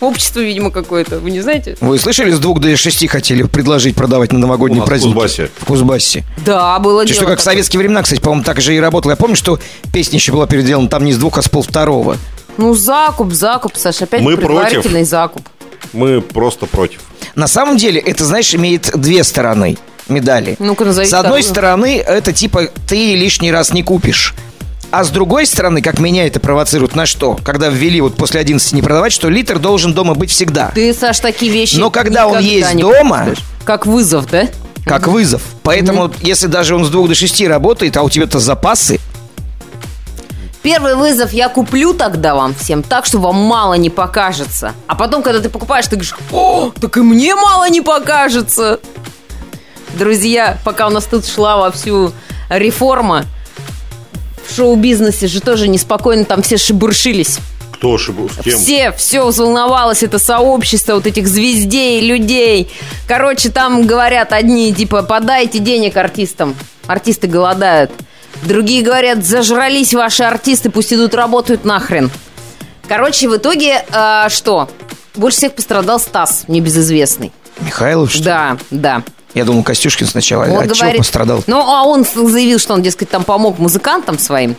Общество, 0.00 0.40
видимо, 0.40 0.70
какое-то. 0.70 1.18
Вы 1.18 1.30
не 1.30 1.40
знаете? 1.40 1.76
Вы 1.80 1.98
слышали, 1.98 2.30
с 2.30 2.38
двух 2.38 2.60
до 2.60 2.74
шести 2.76 3.06
хотели 3.06 3.42
предложить 3.42 3.96
продавать 3.96 4.32
на 4.32 4.38
новогодние 4.38 4.80
нас 4.80 4.86
в 4.86 4.88
праздники? 4.88 5.12
Кузбассе. 5.12 5.50
В 5.58 5.64
Кузбассе. 5.66 6.24
Да, 6.44 6.78
было 6.78 7.06
Что, 7.06 7.20
дело 7.20 7.28
как 7.28 7.40
в 7.40 7.42
советские 7.42 7.78
времена, 7.78 8.02
кстати, 8.02 8.20
по-моему, 8.20 8.44
так 8.44 8.60
же 8.60 8.74
и 8.74 8.80
работало. 8.80 9.12
Я 9.12 9.16
помню, 9.16 9.36
что 9.36 9.58
песня 9.92 10.18
еще 10.18 10.32
была 10.32 10.46
переделана 10.46 10.88
там 10.88 11.04
не 11.04 11.12
с 11.12 11.18
двух, 11.18 11.38
а 11.38 11.42
с 11.42 11.48
пол 11.48 11.62
второго. 11.62 12.16
Ну, 12.56 12.74
закуп, 12.74 13.32
закуп, 13.32 13.72
Саша, 13.76 14.04
опять 14.04 14.22
Мы 14.22 14.36
предварительный 14.36 15.04
закуп. 15.04 15.48
Мы 15.92 16.20
просто 16.20 16.66
против. 16.66 17.00
На 17.34 17.46
самом 17.46 17.76
деле, 17.76 18.00
это, 18.00 18.24
знаешь, 18.24 18.54
имеет 18.54 18.90
две 18.94 19.24
стороны 19.24 19.78
медали. 20.08 20.56
Ну-ка, 20.58 20.84
назови 20.84 21.06
С 21.06 21.12
одной 21.14 21.42
вторую. 21.42 21.42
стороны, 21.42 21.98
это 21.98 22.32
типа 22.32 22.68
ты 22.88 23.14
лишний 23.14 23.52
раз 23.52 23.72
не 23.72 23.82
купишь. 23.82 24.34
А 24.90 25.04
с 25.04 25.10
другой 25.10 25.46
стороны, 25.46 25.82
как 25.82 26.00
меня 26.00 26.26
это 26.26 26.40
провоцирует 26.40 26.96
на 26.96 27.06
что? 27.06 27.38
Когда 27.44 27.68
ввели 27.68 28.00
вот 28.00 28.16
после 28.16 28.40
11 28.40 28.72
не 28.72 28.82
продавать, 28.82 29.12
что 29.12 29.28
литр 29.28 29.58
должен 29.60 29.94
дома 29.94 30.14
быть 30.14 30.30
всегда. 30.30 30.72
Ты, 30.74 30.92
Саш, 30.92 31.20
такие 31.20 31.52
вещи 31.52 31.76
Но 31.76 31.90
когда 31.90 32.26
он 32.26 32.40
есть 32.40 32.74
дома- 32.74 33.20
почувствуешь. 33.26 33.38
Как 33.64 33.86
вызов, 33.86 34.28
да? 34.30 34.48
Как 34.84 35.06
вызов. 35.06 35.42
Поэтому, 35.62 36.10
если 36.22 36.48
даже 36.48 36.74
он 36.74 36.84
с 36.84 36.88
двух 36.88 37.08
до 37.08 37.14
шести 37.14 37.46
работает, 37.46 37.96
а 37.96 38.02
у 38.02 38.10
тебя-то 38.10 38.40
запасы, 38.40 38.98
Первый 40.62 40.94
вызов 40.94 41.32
я 41.32 41.48
куплю 41.48 41.94
тогда 41.94 42.34
вам 42.34 42.54
всем 42.54 42.82
так, 42.82 43.06
что 43.06 43.18
вам 43.18 43.36
мало 43.36 43.74
не 43.74 43.88
покажется. 43.88 44.74
А 44.88 44.94
потом, 44.94 45.22
когда 45.22 45.40
ты 45.40 45.48
покупаешь, 45.48 45.86
ты 45.86 45.96
говоришь, 45.96 46.14
о, 46.32 46.70
так 46.78 46.98
и 46.98 47.00
мне 47.00 47.34
мало 47.34 47.70
не 47.70 47.80
покажется. 47.80 48.78
Друзья, 49.94 50.58
пока 50.64 50.86
у 50.86 50.90
нас 50.90 51.04
тут 51.04 51.26
шла 51.26 51.56
вовсю 51.56 52.12
реформа, 52.48 53.26
в 54.46 54.54
шоу-бизнесе 54.54 55.26
же 55.26 55.40
тоже 55.40 55.68
неспокойно, 55.68 56.24
там 56.24 56.42
все 56.42 56.56
шебуршились. 56.56 57.38
Кто? 57.72 57.96
С 57.96 58.06
кем? 58.44 58.58
Все, 58.58 58.92
все 58.92 59.26
взволновалось, 59.26 60.02
это 60.02 60.18
сообщество 60.18 60.94
вот 60.94 61.06
этих 61.06 61.26
звездей, 61.26 62.00
людей. 62.00 62.70
Короче, 63.08 63.48
там 63.48 63.86
говорят 63.86 64.32
одни, 64.32 64.74
типа, 64.74 65.02
подайте 65.02 65.60
денег 65.60 65.96
артистам. 65.96 66.54
Артисты 66.86 67.26
голодают. 67.26 67.90
Другие 68.42 68.82
говорят, 68.82 69.24
зажрались 69.24 69.94
ваши 69.94 70.24
артисты, 70.24 70.70
пусть 70.70 70.92
идут 70.92 71.14
работают 71.14 71.64
нахрен. 71.64 72.10
Короче, 72.86 73.28
в 73.28 73.36
итоге 73.36 73.84
э, 73.90 74.26
что? 74.28 74.68
Больше 75.14 75.38
всех 75.38 75.54
пострадал 75.54 76.00
Стас, 76.00 76.44
небезызвестный. 76.48 77.32
Михайлов, 77.60 78.10
что 78.10 78.18
ли? 78.18 78.24
Да, 78.24 78.58
да. 78.70 79.02
Я 79.34 79.44
думал, 79.44 79.62
Костюшкин 79.62 80.06
сначала. 80.06 80.44
Он 80.44 80.58
От 80.58 80.72
чего 80.72 80.76
говорит- 80.80 80.98
пострадал? 80.98 81.44
Ну, 81.46 81.60
а 81.60 81.84
он 81.84 82.04
заявил, 82.04 82.58
что 82.58 82.74
он, 82.74 82.82
дескать, 82.82 83.10
там 83.10 83.24
помог 83.24 83.58
музыкантам 83.58 84.18
своим. 84.18 84.56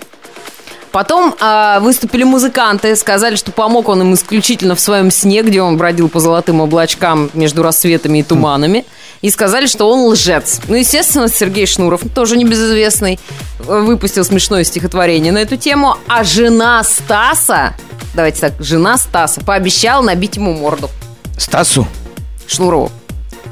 Потом 0.91 1.33
а, 1.39 1.79
выступили 1.79 2.23
музыканты, 2.23 2.95
сказали, 2.97 3.37
что 3.37 3.53
помог 3.53 3.87
он 3.87 4.01
им 4.01 4.13
исключительно 4.13 4.75
в 4.75 4.79
своем 4.81 5.09
сне, 5.09 5.41
где 5.41 5.61
он 5.61 5.77
бродил 5.77 6.09
по 6.09 6.19
золотым 6.19 6.59
облачкам 6.59 7.29
между 7.33 7.63
рассветами 7.63 8.19
и 8.19 8.23
туманами. 8.23 8.85
И 9.21 9.29
сказали, 9.29 9.67
что 9.67 9.89
он 9.89 10.07
лжец. 10.07 10.59
Ну, 10.67 10.75
естественно, 10.75 11.29
Сергей 11.29 11.65
Шнуров, 11.65 12.01
тоже 12.13 12.35
небезызвестный, 12.35 13.19
э, 13.59 13.79
выпустил 13.79 14.25
смешное 14.25 14.63
стихотворение 14.65 15.31
на 15.31 15.37
эту 15.37 15.55
тему. 15.55 15.95
А 16.07 16.23
жена 16.25 16.83
Стаса, 16.83 17.73
давайте 18.13 18.41
так, 18.41 18.53
жена 18.59 18.97
Стаса 18.97 19.41
пообещала 19.41 20.01
набить 20.01 20.35
ему 20.35 20.53
морду. 20.53 20.89
Стасу? 21.37 21.87
Шнурову. 22.47 22.91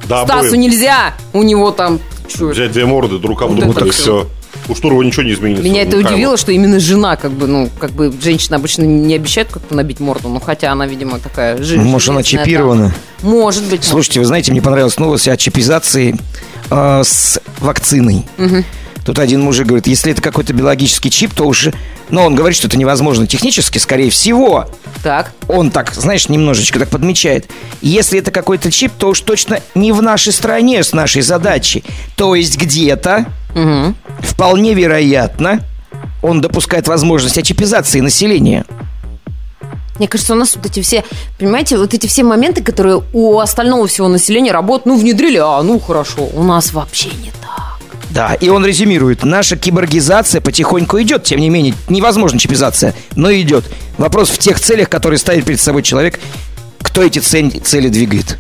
Да, 0.10 0.26
Стасу 0.26 0.48
обоим. 0.48 0.62
нельзя, 0.62 1.14
у 1.34 1.44
него 1.44 1.72
там... 1.72 2.00
чё, 2.28 2.48
Взять 2.50 2.72
две 2.74 2.86
морды 2.86 3.18
друг 3.20 3.42
об 3.42 3.56
друга, 3.56 3.72
это 3.72 3.86
и 3.86 3.90
все. 3.92 4.28
У 4.68 4.76
Штурова 4.76 5.02
ничего 5.04 5.24
не 5.24 5.34
изменится. 5.34 5.64
Меня 5.64 5.82
это 5.84 5.96
Михайлов. 5.98 6.12
удивило, 6.12 6.38
что 6.38 6.52
именно 6.52 6.80
жена, 6.80 7.16
как 7.16 7.32
бы, 7.32 7.48
ну, 7.48 7.70
как 7.80 7.92
бы 7.92 8.12
женщина 8.22 8.58
обычно 8.58 8.84
не 8.84 9.16
обещает 9.16 9.50
как-то 9.52 9.76
набить 9.76 10.00
морду, 10.00 10.28
ну, 10.30 10.40
хотя 10.40 10.72
она, 10.72 10.86
видимо, 10.88 11.20
такая 11.20 11.62
жи- 11.62 11.78
Может, 11.78 12.10
она 12.10 12.24
чипирована? 12.24 12.94
дама. 13.22 13.36
Может 13.38 13.64
быть. 13.66 13.84
Слушайте, 13.84 14.20
вы 14.20 14.26
знаете, 14.26 14.52
мне 14.52 14.62
понравилась 14.62 14.98
новость 14.98 15.28
о 15.28 15.38
чипизации 15.38 16.16
э, 16.72 17.02
с 17.04 17.40
вакциной. 17.60 18.26
Тут 19.10 19.18
один 19.18 19.42
мужик 19.42 19.66
говорит, 19.66 19.88
если 19.88 20.12
это 20.12 20.22
какой-то 20.22 20.54
биологический 20.54 21.10
чип, 21.10 21.34
то 21.34 21.48
уже... 21.48 21.74
Но 22.10 22.26
он 22.28 22.36
говорит, 22.36 22.56
что 22.56 22.68
это 22.68 22.78
невозможно 22.78 23.26
технически, 23.26 23.80
скорее 23.80 24.12
всего. 24.12 24.70
Так. 25.02 25.32
Он 25.48 25.72
так, 25.72 25.96
знаешь, 25.96 26.30
немножечко 26.30 26.78
так 26.78 26.90
подмечает. 26.90 27.50
Если 27.82 28.20
это 28.20 28.30
какой-то 28.30 28.70
чип, 28.70 28.92
то 28.96 29.08
уж 29.10 29.22
точно 29.22 29.62
не 29.74 29.94
в 29.94 30.04
нашей 30.04 30.32
стране 30.32 30.84
с 30.84 30.94
нашей 30.94 31.24
задачей. 31.24 31.84
То 32.16 32.36
есть 32.36 32.56
где-то, 32.56 33.26
Мгм. 33.56 33.96
вполне 34.20 34.76
вероятно, 34.76 35.62
он 36.22 36.40
допускает 36.40 36.88
возможность 36.88 37.40
очипизации 37.40 38.02
населения. 38.02 38.64
Мне 39.98 40.08
кажется, 40.08 40.34
у 40.34 40.38
нас 40.38 40.56
вот 40.56 40.68
эти 40.68 40.82
все, 40.82 41.04
понимаете, 41.40 41.80
вот 41.80 41.96
эти 41.96 42.06
все 42.06 42.24
моменты, 42.24 42.62
которые 42.62 43.02
у 43.12 43.40
остального 43.40 43.88
всего 43.88 44.08
населения 44.08 44.52
работают, 44.52 44.86
ну, 44.86 45.00
внедрили, 45.00 45.38
а, 45.38 45.64
ну, 45.64 45.80
хорошо. 45.80 46.30
У 46.32 46.44
нас 46.44 46.74
вообще 46.74 47.10
не 47.10 47.32
так. 47.42 47.79
Да, 48.10 48.34
и 48.34 48.50
он 48.50 48.66
резюмирует. 48.66 49.24
Наша 49.24 49.56
киборгизация 49.56 50.42
потихоньку 50.42 51.00
идет, 51.02 51.24
тем 51.24 51.40
не 51.40 51.50
менее, 51.50 51.76
невозможно 51.90 52.40
чипизация, 52.40 52.96
но 53.16 53.32
идет. 53.32 53.66
Вопрос 53.98 54.30
в 54.30 54.38
тех 54.40 54.60
целях, 54.60 54.90
которые 54.90 55.20
ставит 55.20 55.46
перед 55.46 55.60
собой 55.60 55.84
человек, 55.84 56.20
кто 56.82 57.04
эти 57.04 57.20
цели 57.20 57.90
двигает. 57.90 58.38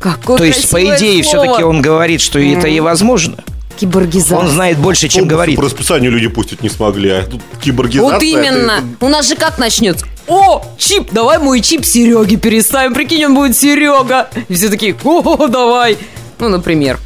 Какое 0.00 0.38
То 0.38 0.44
есть, 0.44 0.68
по 0.70 0.82
идее, 0.82 1.22
слово. 1.22 1.44
все-таки 1.44 1.62
он 1.62 1.80
говорит, 1.80 2.20
что 2.20 2.40
это 2.40 2.66
и 2.66 2.80
возможно. 2.80 3.36
Киборгизация. 3.78 4.36
Он 4.38 4.48
знает 4.48 4.78
больше, 4.78 5.08
чем 5.08 5.22
Конкурсы 5.22 5.30
говорит. 5.34 5.56
По 5.56 5.62
расписанию 5.62 6.10
люди 6.10 6.28
пустить 6.28 6.62
не 6.62 6.68
смогли, 6.68 7.10
а 7.10 7.22
тут 7.22 7.40
киборгизация. 7.62 8.14
Вот 8.14 8.22
именно. 8.22 8.72
это- 8.72 8.84
У 9.00 9.08
нас 9.08 9.28
же 9.28 9.34
как 9.36 9.58
начнется? 9.58 10.04
О, 10.26 10.64
чип, 10.78 11.08
давай 11.12 11.38
мой 11.38 11.60
чип 11.60 11.84
Сереге 11.84 12.36
переставим. 12.36 12.94
Прикинь, 12.94 13.24
он 13.24 13.34
будет 13.34 13.56
Серега. 13.56 14.28
И 14.48 14.54
все 14.54 14.68
такие, 14.68 14.94
о, 15.04 15.48
давай. 15.48 15.96
Ну, 16.38 16.48
например. 16.48 16.98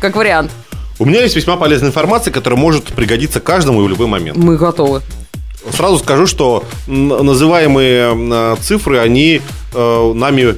Как 0.00 0.14
вариант. 0.16 0.50
У 1.00 1.06
меня 1.06 1.22
есть 1.22 1.34
весьма 1.34 1.56
полезная 1.56 1.88
информация, 1.88 2.30
которая 2.30 2.60
может 2.60 2.84
пригодиться 2.84 3.40
каждому 3.40 3.80
и 3.80 3.86
в 3.86 3.88
любой 3.88 4.06
момент. 4.06 4.36
Мы 4.36 4.58
готовы. 4.58 5.00
Сразу 5.72 5.98
скажу, 5.98 6.26
что 6.26 6.62
называемые 6.86 8.12
м, 8.12 8.58
цифры, 8.60 8.98
они 8.98 9.40
э, 9.72 10.12
нами 10.14 10.56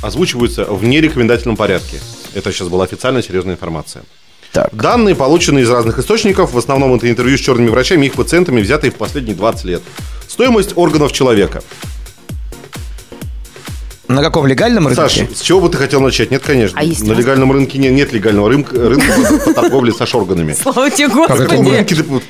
озвучиваются 0.00 0.64
в 0.64 0.82
нерекомендательном 0.84 1.56
порядке. 1.58 2.00
Это 2.32 2.52
сейчас 2.52 2.68
была 2.68 2.84
официальная 2.84 3.20
серьезная 3.20 3.52
информация. 3.54 4.02
Так. 4.52 4.74
Данные, 4.74 5.14
полученные 5.14 5.64
из 5.64 5.70
разных 5.70 5.98
источников, 5.98 6.54
в 6.54 6.58
основном 6.58 6.94
это 6.94 7.10
интервью 7.10 7.36
с 7.36 7.40
черными 7.42 7.68
врачами 7.68 8.06
и 8.06 8.08
их 8.08 8.14
пациентами, 8.14 8.62
взятые 8.62 8.90
в 8.90 8.94
последние 8.94 9.36
20 9.36 9.64
лет. 9.66 9.82
Стоимость 10.26 10.72
органов 10.74 11.12
человека. 11.12 11.62
На 14.10 14.22
каком 14.22 14.44
легальном 14.46 14.88
рынке? 14.88 15.02
Саш, 15.02 15.20
с 15.36 15.40
чего 15.40 15.60
бы 15.60 15.68
ты 15.68 15.78
хотел 15.78 16.00
начать? 16.00 16.32
Нет, 16.32 16.42
конечно. 16.44 16.78
А 16.80 16.82
На 16.84 17.12
легальном 17.12 17.52
рынке 17.52 17.78
нет, 17.78 17.92
нет 17.92 18.12
легального 18.12 18.48
рынка, 18.48 18.74
рынка 18.76 19.06
по 19.44 19.52
торговле 19.54 19.92
с 19.92 20.14
органами. 20.14 20.52
Слава 20.60 20.90
тебе, 20.90 21.08
Господи. 21.08 21.70
рынке 21.70 21.94
ты, 21.94 22.02
вот, 22.02 22.22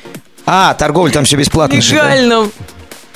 А, 0.45 0.75
торговля 0.75 1.11
там 1.11 1.25
все 1.25 1.37
бесплатно. 1.39 1.75
Легальном. 1.77 2.53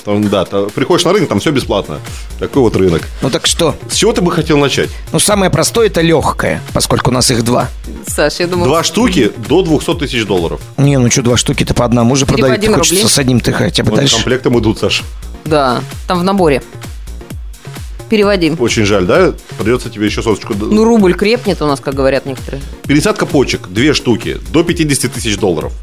там, 0.03 0.27
да, 0.29 0.45
та- 0.45 0.63
приходишь 0.63 1.05
на 1.05 1.13
рынок, 1.13 1.29
там 1.29 1.39
все 1.39 1.51
бесплатно. 1.51 1.99
Такой 2.39 2.63
вот 2.63 2.75
рынок. 2.75 3.03
Ну 3.21 3.29
так 3.29 3.45
что? 3.45 3.75
С 3.87 3.93
чего 3.95 4.13
ты 4.13 4.21
бы 4.21 4.31
хотел 4.31 4.57
начать? 4.57 4.89
Ну, 5.13 5.19
самое 5.19 5.51
простое 5.51 5.85
это 5.85 6.01
легкое, 6.01 6.59
поскольку 6.73 7.11
у 7.11 7.13
нас 7.13 7.29
их 7.29 7.43
два. 7.43 7.67
Саш, 8.07 8.39
я 8.39 8.47
думал... 8.47 8.65
Два 8.65 8.83
штуки 8.83 9.31
до 9.47 9.61
200 9.61 9.93
тысяч 9.99 10.25
долларов. 10.25 10.59
Не, 10.77 10.97
ну 10.97 11.11
что, 11.11 11.21
два 11.21 11.37
штуки-то 11.37 11.75
по 11.75 11.85
одному 11.85 12.15
же 12.15 12.25
продают. 12.25 12.65
Хочется 12.65 12.95
рубли. 12.95 13.07
с 13.13 13.17
одним 13.19 13.39
ты 13.41 13.53
хотя 13.53 13.83
бы 13.83 13.91
Вот 13.91 13.97
дальше. 13.99 14.15
комплектом 14.15 14.59
идут, 14.59 14.79
Саш. 14.79 15.03
Да, 15.45 15.81
там 16.07 16.19
в 16.19 16.23
наборе. 16.23 16.63
Переводим. 18.09 18.55
Очень 18.59 18.85
жаль, 18.85 19.05
да? 19.05 19.33
Придется 19.57 19.89
тебе 19.89 20.05
еще 20.05 20.21
соточку. 20.21 20.53
Ну, 20.53 20.83
рубль 20.83 21.13
крепнет 21.13 21.61
у 21.61 21.65
нас, 21.65 21.79
как 21.79 21.95
говорят 21.95 22.25
некоторые. 22.25 22.61
Пересадка 22.87 23.25
почек, 23.25 23.67
две 23.69 23.93
штуки, 23.93 24.37
до 24.51 24.63
50 24.63 25.11
тысяч 25.11 25.37
долларов. 25.37 25.73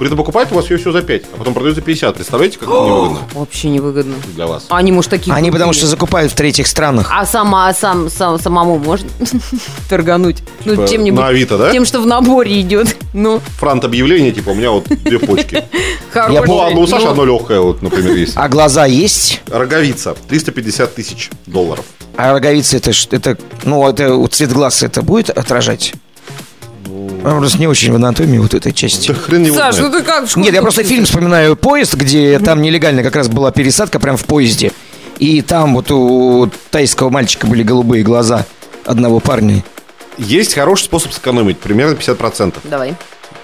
При 0.00 0.06
этом 0.06 0.16
покупают 0.16 0.50
у 0.50 0.54
вас 0.54 0.70
ее 0.70 0.78
все 0.78 0.92
за 0.92 1.02
5, 1.02 1.22
а 1.34 1.36
потом 1.36 1.52
продают 1.52 1.76
за 1.76 1.82
50. 1.82 2.14
Представляете, 2.14 2.58
как 2.58 2.68
это 2.70 2.78
невыгодно 2.78 3.18
Вообще 3.34 3.68
невыгодно. 3.68 4.14
для 4.34 4.46
вас? 4.46 4.64
А 4.70 4.78
они, 4.78 4.92
может, 4.92 5.10
такие... 5.10 5.34
Они 5.36 5.50
потому 5.50 5.74
что 5.74 5.86
закупают 5.86 6.32
в 6.32 6.34
третьих 6.34 6.68
странах. 6.68 7.10
А 7.14 7.26
сама, 7.26 7.68
а 7.68 7.74
сам, 7.74 8.08
сам, 8.08 8.40
самому 8.40 8.78
можно 8.78 9.10
торгануть? 9.90 10.38
Ну, 10.64 10.72
Типа 10.76 10.88
чем-нибудь. 10.88 11.20
на 11.20 11.26
Авито, 11.28 11.58
да? 11.58 11.70
Тем, 11.70 11.84
что 11.84 12.00
в 12.00 12.06
наборе 12.06 12.62
идет. 12.62 12.96
Ну, 13.12 13.42
Франт 13.58 13.84
объявление, 13.84 14.32
типа, 14.32 14.48
у 14.50 14.54
меня 14.54 14.70
вот 14.70 14.84
две 14.88 15.18
почки. 15.26 15.64
хороший. 16.10 16.46
Ну, 16.46 16.54
ладно, 16.54 16.80
у 16.80 16.86
Саши 16.86 17.04
Ну, 17.04 17.10
одно 17.10 17.24
легкое, 17.26 17.60
вот, 17.60 17.82
например, 17.82 18.16
есть. 18.16 18.32
А 18.36 18.48
глаза 18.48 18.86
есть? 18.86 19.42
Роговица, 19.50 20.16
350 20.30 20.94
тысяч 20.94 21.28
долларов. 21.44 21.84
А 22.16 22.32
роговица 22.32 22.78
это, 22.78 22.94
ж- 22.94 23.06
это 23.10 23.36
ну, 23.64 23.86
это 23.86 24.14
вот 24.14 24.32
цвет 24.32 24.50
глаз 24.50 24.82
это 24.82 25.02
будет 25.02 25.28
отражать? 25.28 25.92
Просто 27.22 27.58
не 27.58 27.66
очень 27.66 27.92
в 27.92 27.96
анатомии 27.96 28.38
вот 28.38 28.54
этой 28.54 28.72
части. 28.72 29.08
Да 29.08 29.14
хрен 29.14 29.44
его 29.44 29.56
Саш, 29.56 29.76
ну 29.78 29.88
знает. 29.88 30.04
ты 30.04 30.10
как? 30.10 30.36
Нет, 30.36 30.54
я 30.54 30.62
просто 30.62 30.84
фильм 30.84 31.04
вспоминаю 31.04 31.56
«Поезд», 31.56 31.94
где 31.94 32.38
там 32.38 32.62
нелегально 32.62 33.02
как 33.02 33.16
раз 33.16 33.28
была 33.28 33.50
пересадка 33.50 33.98
прям 33.98 34.16
в 34.16 34.24
поезде. 34.24 34.72
И 35.18 35.42
там 35.42 35.74
вот 35.74 35.90
у 35.90 36.50
тайского 36.70 37.10
мальчика 37.10 37.46
были 37.46 37.62
голубые 37.62 38.02
глаза 38.02 38.46
одного 38.86 39.20
парня. 39.20 39.62
Есть 40.16 40.54
хороший 40.54 40.84
способ 40.84 41.12
сэкономить, 41.12 41.58
примерно 41.58 41.94
50%. 41.94 42.54
Давай. 42.64 42.94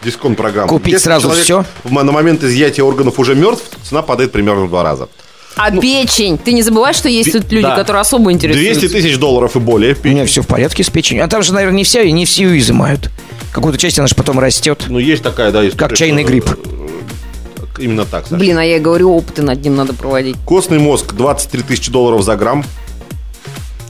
Дисконт 0.02 0.36
программа. 0.36 0.68
Купить 0.68 1.00
сразу 1.00 1.30
всё? 1.30 1.64
на 1.84 2.04
момент 2.04 2.42
изъятия 2.44 2.82
органов 2.82 3.18
уже 3.18 3.34
мертв, 3.34 3.64
цена 3.82 4.02
падает 4.02 4.32
примерно 4.32 4.64
в 4.64 4.68
два 4.68 4.82
раза. 4.82 5.08
А 5.56 5.70
печень? 5.70 6.36
Ты 6.36 6.52
не 6.52 6.62
забывай, 6.62 6.92
что 6.92 7.08
есть 7.08 7.32
тут 7.32 7.50
люди, 7.50 7.62
да. 7.62 7.76
которые 7.76 8.02
особо 8.02 8.30
интересуются. 8.30 8.80
200 8.80 8.94
тысяч 8.94 9.16
долларов 9.18 9.56
и 9.56 9.58
более. 9.58 9.96
У 10.04 10.06
меня 10.06 10.26
все 10.26 10.42
в 10.42 10.46
порядке 10.46 10.84
с 10.84 10.90
печенью. 10.90 11.24
А 11.24 11.28
там 11.28 11.42
же, 11.42 11.54
наверное, 11.54 11.78
не 11.78 11.84
вся, 11.84 12.02
и 12.02 12.12
не 12.12 12.26
всю 12.26 12.56
изымают. 12.58 13.10
Какую-то 13.56 13.78
часть 13.78 13.98
она 13.98 14.06
же 14.06 14.14
потом 14.14 14.38
растет. 14.38 14.84
Ну, 14.90 14.98
есть 14.98 15.22
такая, 15.22 15.50
да, 15.50 15.66
история, 15.66 15.88
Как 15.88 15.96
чайный 15.96 16.24
что, 16.24 16.30
гриб. 16.30 16.44
э, 16.46 17.82
Именно 17.82 18.04
так, 18.04 18.24
Саша. 18.26 18.36
Блин, 18.38 18.58
а 18.58 18.62
я 18.62 18.78
говорю, 18.78 19.14
опыты 19.16 19.40
над 19.40 19.62
ним 19.64 19.76
надо 19.76 19.94
проводить. 19.94 20.36
Костный 20.44 20.78
мозг 20.78 21.14
23 21.14 21.62
тысячи 21.62 21.90
долларов 21.90 22.22
за 22.22 22.36
грамм. 22.36 22.66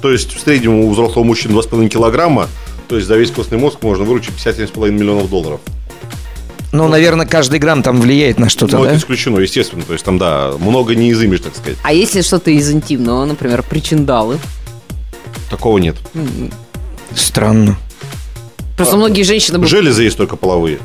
То 0.00 0.12
есть 0.12 0.36
в 0.36 0.40
среднем 0.40 0.74
у 0.78 0.88
взрослого 0.92 1.24
мужчины 1.24 1.52
2,5 1.52 1.88
килограмма. 1.88 2.46
То 2.86 2.94
есть 2.94 3.08
за 3.08 3.16
весь 3.16 3.32
костный 3.32 3.58
мозг 3.58 3.82
можно 3.82 4.04
выручить 4.04 4.34
57,5 4.36 4.92
миллионов 4.92 5.28
долларов. 5.28 5.58
Ну, 6.70 6.86
наверное, 6.86 7.26
каждый 7.26 7.58
грамм 7.58 7.82
там 7.82 8.00
влияет 8.00 8.38
на 8.38 8.48
что-то, 8.48 8.76
Но 8.76 8.84
да? 8.84 8.90
это 8.90 8.98
исключено, 9.00 9.40
естественно. 9.40 9.82
То 9.82 9.94
есть 9.94 10.04
там, 10.04 10.16
да, 10.16 10.52
много 10.60 10.94
не 10.94 11.10
изымешь, 11.10 11.40
так 11.40 11.56
сказать. 11.56 11.76
А 11.82 11.92
если 11.92 12.20
что-то 12.20 12.52
из 12.52 12.70
интимного, 12.70 13.24
например, 13.24 13.64
причиндалы? 13.64 14.38
Такого 15.50 15.78
нет. 15.78 15.96
Странно. 17.16 17.76
Просто 18.76 18.96
многие 18.96 19.22
женщины... 19.22 19.58
бы- 19.58 19.66
Железы 19.66 20.02
есть 20.04 20.16
только 20.16 20.36
половые. 20.36 20.78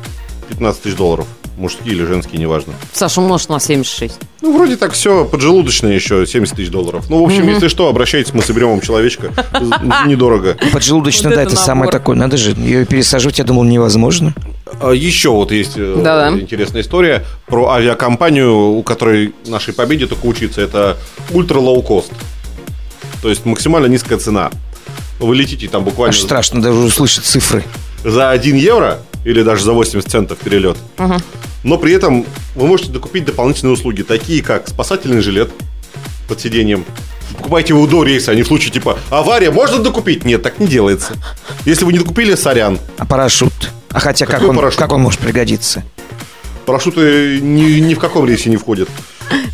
15 0.48 0.82
тысяч 0.82 0.96
долларов. 0.96 1.26
Мужские 1.58 1.94
или 1.94 2.04
женские, 2.04 2.40
неважно. 2.40 2.72
Саша 2.94 3.20
умножь 3.20 3.46
на 3.48 3.60
76. 3.60 4.14
Ну, 4.40 4.56
вроде 4.56 4.76
так 4.76 4.92
все. 4.94 5.26
Поджелудочные 5.26 5.94
еще 5.94 6.26
70 6.26 6.56
тысяч 6.56 6.70
долларов. 6.70 7.04
Ну, 7.10 7.20
в 7.20 7.24
общем, 7.26 7.46
если 7.46 7.68
что, 7.68 7.88
обращайтесь, 7.88 8.32
мы 8.32 8.42
соберем 8.42 8.70
вам 8.70 8.80
человечка. 8.80 9.30
Недорого. 10.06 10.56
Поджелудочная, 10.72 11.30
Вот 11.30 11.36
да, 11.36 11.42
это 11.42 11.52
это 11.52 11.62
самое 11.62 11.90
такое. 11.90 12.16
Надо 12.16 12.38
же, 12.38 12.52
ее 12.52 12.86
пересаживать, 12.86 13.38
я 13.38 13.44
думал, 13.44 13.64
невозможно. 13.64 14.34
А 14.80 14.92
Еще 14.92 15.28
вот 15.28 15.52
есть 15.52 15.74
э, 15.76 16.00
Да-да. 16.02 16.30
интересная 16.38 16.80
история 16.80 17.24
про 17.46 17.68
авиакомпанию, 17.72 18.54
у 18.56 18.82
которой 18.82 19.34
нашей 19.46 19.74
Победе 19.74 20.06
только 20.06 20.24
учиться. 20.26 20.62
Это 20.62 20.96
ultra 21.30 21.58
low 21.58 21.82
cost. 21.82 22.10
То 23.20 23.28
есть 23.28 23.44
максимально 23.44 23.86
низкая 23.86 24.18
цена. 24.18 24.50
Вы 25.22 25.36
летите 25.36 25.68
там 25.68 25.84
буквально 25.84 26.14
Аж 26.14 26.20
страшно 26.20 26.60
даже 26.60 26.78
услышать 26.78 27.24
цифры. 27.24 27.64
за 28.04 28.30
1 28.30 28.56
евро 28.56 28.98
или 29.24 29.42
даже 29.42 29.64
за 29.64 29.72
80 29.72 30.10
центов 30.10 30.38
перелет. 30.38 30.76
Но 31.62 31.78
при 31.78 31.92
этом 31.92 32.26
вы 32.56 32.66
можете 32.66 32.90
докупить 32.90 33.24
дополнительные 33.24 33.74
услуги, 33.74 34.02
такие 34.02 34.42
как 34.42 34.66
спасательный 34.68 35.20
жилет 35.22 35.52
под 36.28 36.40
сиденьем. 36.40 36.84
Покупайте 37.36 37.72
его 37.72 37.86
до 37.86 38.02
рейса, 38.02 38.32
а 38.32 38.34
не 38.34 38.42
в 38.42 38.48
случае 38.48 38.72
типа 38.72 38.98
авария, 39.10 39.50
можно 39.52 39.78
докупить? 39.78 40.24
Нет, 40.24 40.42
так 40.42 40.58
не 40.58 40.66
делается. 40.66 41.14
Если 41.64 41.84
вы 41.84 41.92
не 41.92 42.00
докупили, 42.00 42.34
сорян. 42.34 42.78
А 42.98 43.06
парашют? 43.06 43.70
А 43.90 44.00
хотя 44.00 44.26
как 44.26 44.36
Какой 44.36 44.50
он, 44.50 44.56
парашют? 44.56 44.78
как 44.80 44.92
он 44.92 45.00
может 45.02 45.20
пригодиться? 45.20 45.84
Парашюты 46.66 47.38
ни, 47.40 47.78
ни 47.80 47.94
в 47.94 47.98
каком 48.00 48.26
рейсе 48.26 48.50
не 48.50 48.56
входят. 48.56 48.88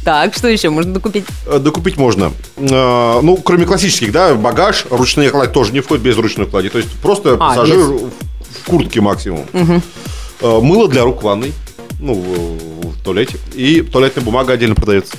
Так, 0.04 0.34
что 0.34 0.48
еще 0.48 0.70
можно 0.70 0.92
докупить? 0.94 1.24
Э, 1.46 1.58
Докупить 1.58 1.96
можно. 1.96 2.32
Э, 2.56 3.20
Ну, 3.22 3.36
кроме 3.36 3.64
классических, 3.66 4.12
да, 4.12 4.34
багаж, 4.34 4.86
ручные 4.90 5.30
клади 5.30 5.52
тоже 5.52 5.72
не 5.72 5.80
входит 5.80 6.02
без 6.04 6.16
ручной 6.16 6.46
клади. 6.46 6.68
То 6.68 6.78
есть 6.78 6.90
просто 7.02 7.34
А, 7.34 7.36
пассажир 7.36 7.76
без. 7.76 8.00
в 8.62 8.64
куртке 8.66 9.00
максимум. 9.00 9.46
Э, 9.52 9.80
Мыло 10.60 10.88
для 10.88 11.02
рук 11.04 11.20
в 11.20 11.24
ванной, 11.24 11.52
ну, 12.00 12.14
в 12.14 12.78
в 12.88 13.02
туалете. 13.04 13.36
И 13.54 13.80
туалетная 13.82 14.24
бумага 14.24 14.52
отдельно 14.52 14.74
продается. 14.74 15.16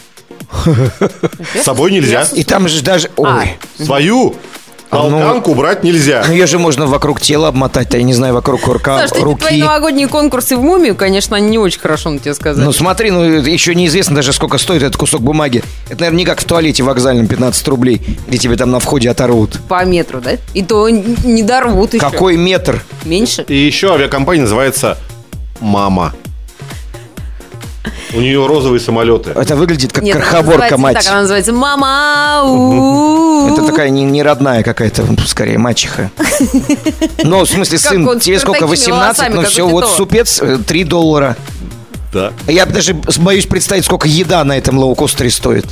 С 1.55 1.63
собой 1.63 1.91
нельзя. 1.91 2.27
И 2.33 2.43
там 2.43 2.67
же 2.67 2.81
даже... 2.83 3.09
А. 3.17 3.39
Ой, 3.39 3.57
Свою 3.83 4.35
А 4.91 5.07
ну- 5.07 5.55
брать 5.55 5.83
нельзя. 5.83 6.23
ну 6.25 6.33
ее 6.33 6.47
же 6.47 6.57
можно 6.57 6.87
вокруг 6.87 7.21
тела 7.21 7.49
обмотать, 7.49 7.93
а 7.93 7.97
я 7.97 8.03
не 8.03 8.13
знаю, 8.13 8.33
вокруг 8.33 8.65
рука, 8.65 8.99
Саш, 8.99 9.11
ты- 9.11 9.15
твои 9.19 9.23
руки. 9.23 9.57
новогодние 9.57 10.07
конкурсы 10.07 10.57
в 10.57 10.61
мумию, 10.61 10.95
конечно, 10.95 11.37
они 11.37 11.49
не 11.49 11.57
очень 11.59 11.79
хорошо 11.79 12.09
на 12.09 12.19
тебе 12.19 12.33
сказать. 12.33 12.63
Ну 12.65 12.71
смотри, 12.71 13.11
ну 13.11 13.23
еще 13.23 13.75
неизвестно 13.75 14.15
даже 14.15 14.33
сколько 14.33 14.57
стоит 14.57 14.81
этот 14.81 14.97
кусок 14.97 15.21
бумаги. 15.21 15.63
Это, 15.89 16.01
наверное, 16.01 16.19
не 16.19 16.25
как 16.25 16.41
в 16.41 16.45
туалете 16.45 16.83
вокзальном 16.83 17.27
15 17.27 17.67
рублей, 17.67 18.01
где 18.27 18.37
тебе 18.37 18.55
там 18.55 18.71
на 18.71 18.79
входе 18.79 19.09
оторвут. 19.09 19.59
По 19.67 19.85
метру, 19.85 20.21
да? 20.21 20.31
И 20.53 20.63
то 20.63 20.89
не 20.89 21.43
дорвут 21.43 21.93
еще. 21.93 22.09
Какой 22.09 22.37
метр? 22.37 22.83
Меньше? 23.05 23.45
И 23.47 23.55
еще 23.55 23.93
авиакомпания 23.93 24.41
называется 24.43 24.97
«Мама». 25.59 26.13
У 28.13 28.19
нее 28.19 28.45
розовые 28.45 28.79
самолеты. 28.79 29.31
Это 29.31 29.55
выглядит 29.55 29.93
как 29.93 30.03
Нет, 30.03 30.17
не 30.17 30.77
мать. 30.77 30.95
Так, 30.95 31.07
она 31.07 31.21
называется 31.21 31.53
«Мама». 31.53 32.41
у-у-у». 32.43 33.53
Это 33.53 33.65
такая 33.65 33.89
не, 33.89 34.03
не 34.03 34.23
родная 34.23 34.63
какая-то, 34.63 35.05
скорее, 35.25 35.57
мачеха. 35.57 36.11
Но, 37.23 37.45
в 37.45 37.49
смысле, 37.49 37.77
сын, 37.77 38.19
тебе 38.19 38.39
сколько, 38.39 38.59
такими 38.61 38.69
18? 38.69 38.91
волосами, 38.91 39.33
Ну 39.33 39.41
как 39.41 39.49
все, 39.49 39.67
вот 39.67 39.87
супец, 39.87 40.41
э, 40.41 40.57
3 40.57 40.83
доллара. 40.83 41.37
Да. 42.11 42.33
Я 42.47 42.65
даже 42.65 42.95
боюсь 43.19 43.45
представить, 43.45 43.85
сколько 43.85 44.07
еда 44.07 44.43
на 44.43 44.57
этом 44.57 44.77
лоукостере 44.79 45.29
стоит. 45.29 45.65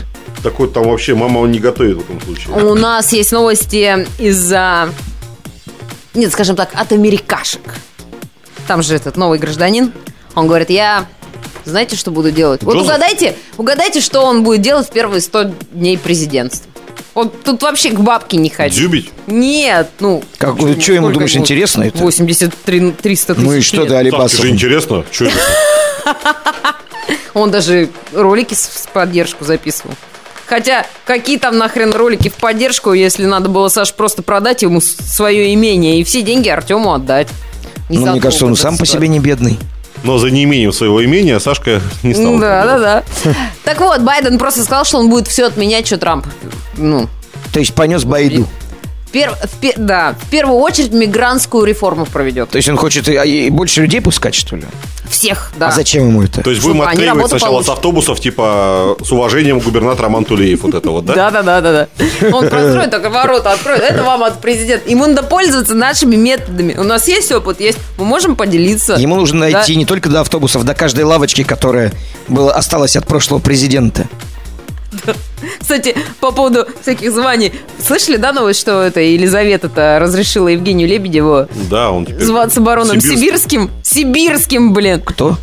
Так 0.43 0.59
вот, 0.59 0.73
там 0.73 0.87
вообще 0.87 1.15
мама 1.15 1.39
он 1.39 1.51
не 1.51 1.59
готовит 1.59 1.97
в 1.97 1.99
этом 2.01 2.21
случае. 2.21 2.53
У 2.53 2.75
нас 2.75 3.11
есть 3.11 3.31
новости 3.31 4.07
из-за... 4.19 4.89
Нет, 6.13 6.31
скажем 6.31 6.55
так, 6.55 6.69
от 6.73 6.91
америкашек. 6.91 7.61
Там 8.67 8.83
же 8.83 8.95
этот 8.95 9.17
новый 9.17 9.39
гражданин. 9.39 9.91
Он 10.35 10.47
говорит, 10.47 10.69
я... 10.69 11.07
Знаете, 11.67 11.97
что 11.97 12.11
буду 12.11 12.31
делать? 12.31 12.63
Вот 12.63 12.75
Джозеф? 12.75 12.87
угадайте, 12.87 13.35
угадайте, 13.57 13.99
что 13.99 14.21
он 14.21 14.43
будет 14.43 14.61
делать 14.61 14.87
в 14.87 14.91
первые 14.91 15.19
100 15.19 15.51
дней 15.73 15.97
президентства. 15.97 16.71
Вот 17.13 17.43
тут 17.43 17.61
вообще 17.61 17.89
к 17.89 17.99
бабке 17.99 18.37
не 18.37 18.49
ходи. 18.49 18.75
Дзюбить? 18.75 19.11
Нет, 19.27 19.89
ну... 19.99 20.23
Как, 20.37 20.55
почему? 20.55 20.81
что 20.81 20.93
ему, 20.93 21.09
думаешь, 21.09 21.35
интересно 21.35 21.83
это? 21.83 21.97
83, 21.97 22.91
300 22.91 23.35
тысяч 23.35 23.45
Ну 23.45 23.53
и 23.53 23.61
что 23.61 23.83
ты, 23.83 23.89
Так, 23.89 23.97
Алибасов? 23.97 24.39
же 24.39 24.49
интересно. 24.49 25.03
Что 25.11 25.25
это? 25.25 25.35
Он 27.33 27.51
даже 27.51 27.89
ролики 28.13 28.53
с 28.53 28.87
поддержку 28.93 29.43
записывал. 29.43 29.95
Хотя, 30.45 30.85
какие 31.05 31.37
там 31.37 31.57
нахрен 31.57 31.91
ролики 31.91 32.29
в 32.29 32.35
поддержку, 32.35 32.93
если 32.93 33.25
надо 33.25 33.49
было, 33.49 33.67
Саш, 33.67 33.93
просто 33.93 34.21
продать 34.23 34.61
ему 34.61 34.79
свое 34.79 35.53
имение 35.53 35.99
и 35.99 36.05
все 36.05 36.21
деньги 36.21 36.47
Артему 36.47 36.93
отдать. 36.93 37.27
Не 37.89 37.97
Ну, 37.97 38.11
мне 38.11 38.21
кажется, 38.21 38.45
он 38.45 38.51
вот 38.51 38.59
сам 38.59 38.77
по 38.77 38.85
себе 38.85 39.09
не 39.09 39.19
бедный. 39.19 39.59
Но 40.03 40.17
за 40.17 40.29
неимением 40.29 40.71
своего 40.71 41.03
имения 41.03 41.39
Сашка 41.39 41.81
не 42.03 42.13
стал. 42.13 42.39
Да, 42.39 42.65
да, 42.65 42.79
да. 42.79 43.03
Так 43.63 43.79
вот, 43.79 44.01
Байден 44.01 44.37
просто 44.37 44.63
сказал, 44.63 44.85
что 44.85 44.99
он 44.99 45.09
будет 45.09 45.27
все 45.27 45.45
отменять, 45.45 45.87
что 45.87 45.97
Трамп. 45.97 46.25
Ну, 46.77 47.09
То 47.51 47.59
есть 47.59 47.73
понес 47.73 48.03
Байду. 48.03 48.47
Пер- 49.11 49.35
в 49.35 49.73
да, 49.77 50.15
в 50.19 50.29
первую 50.29 50.59
очередь 50.59 50.91
мигрантскую 50.91 51.65
реформу 51.65 52.05
проведет. 52.05 52.49
То 52.49 52.57
есть 52.57 52.69
он 52.69 52.77
хочет 52.77 53.07
и, 53.07 53.15
а, 53.15 53.23
и 53.23 53.49
больше 53.49 53.81
людей 53.81 54.01
пускать, 54.01 54.35
что 54.35 54.55
ли? 54.55 54.63
Всех, 55.09 55.51
да. 55.57 55.69
А 55.69 55.71
зачем 55.71 56.07
ему 56.07 56.23
это? 56.23 56.41
То 56.41 56.49
есть 56.49 56.61
будем 56.61 56.81
отклеивать 56.81 57.29
сначала 57.29 57.49
с 57.49 57.65
получат. 57.65 57.73
автобусов, 57.75 58.19
типа, 58.19 58.97
с 59.03 59.11
уважением 59.11 59.59
губернатор 59.59 60.03
Роман 60.03 60.25
Тулеев, 60.25 60.63
вот 60.63 60.73
это 60.73 60.89
вот, 60.89 61.05
да? 61.05 61.13
Да, 61.15 61.31
да, 61.31 61.43
да, 61.43 61.61
да, 61.61 61.71
да. 61.71 62.27
Он 62.35 62.47
простроит 62.49 62.91
только 62.91 63.09
ворота, 63.09 63.53
откроет. 63.53 63.81
Это 63.81 64.03
вам 64.03 64.23
от 64.23 64.41
президента. 64.41 64.89
Ему 64.89 65.05
надо 65.05 65.23
пользоваться 65.23 65.75
нашими 65.75 66.15
методами. 66.15 66.75
У 66.77 66.83
нас 66.83 67.07
есть 67.07 67.31
опыт, 67.31 67.61
есть. 67.61 67.77
Мы 67.97 68.05
можем 68.05 68.35
поделиться. 68.35 68.95
Ему 68.95 69.15
нужно 69.15 69.39
найти 69.39 69.75
не 69.75 69.85
только 69.85 70.09
до 70.09 70.21
автобусов, 70.21 70.65
до 70.65 70.73
каждой 70.73 71.05
лавочки, 71.05 71.43
которая 71.43 71.93
была, 72.27 72.53
осталась 72.53 72.95
от 72.95 73.07
прошлого 73.07 73.39
президента. 73.39 74.07
Кстати, 75.59 75.95
по 76.19 76.31
поводу 76.31 76.65
всяких 76.81 77.11
званий. 77.11 77.53
Слышали, 77.85 78.17
да, 78.17 78.33
новость, 78.33 78.59
что 78.59 78.81
это 78.81 78.99
Елизавета-то 78.99 79.99
разрешила 79.99 80.47
Евгению 80.47 80.87
Лебедеву 80.87 81.47
Да, 81.69 81.91
он 81.91 82.05
теперь... 82.05 82.23
зваться 82.23 82.61
бароном 82.61 82.99
Сибирск. 83.01 83.17
Сибирским? 83.19 83.71
Сибирским, 83.83 84.73
блин. 84.73 85.01
Кто? 85.05 85.37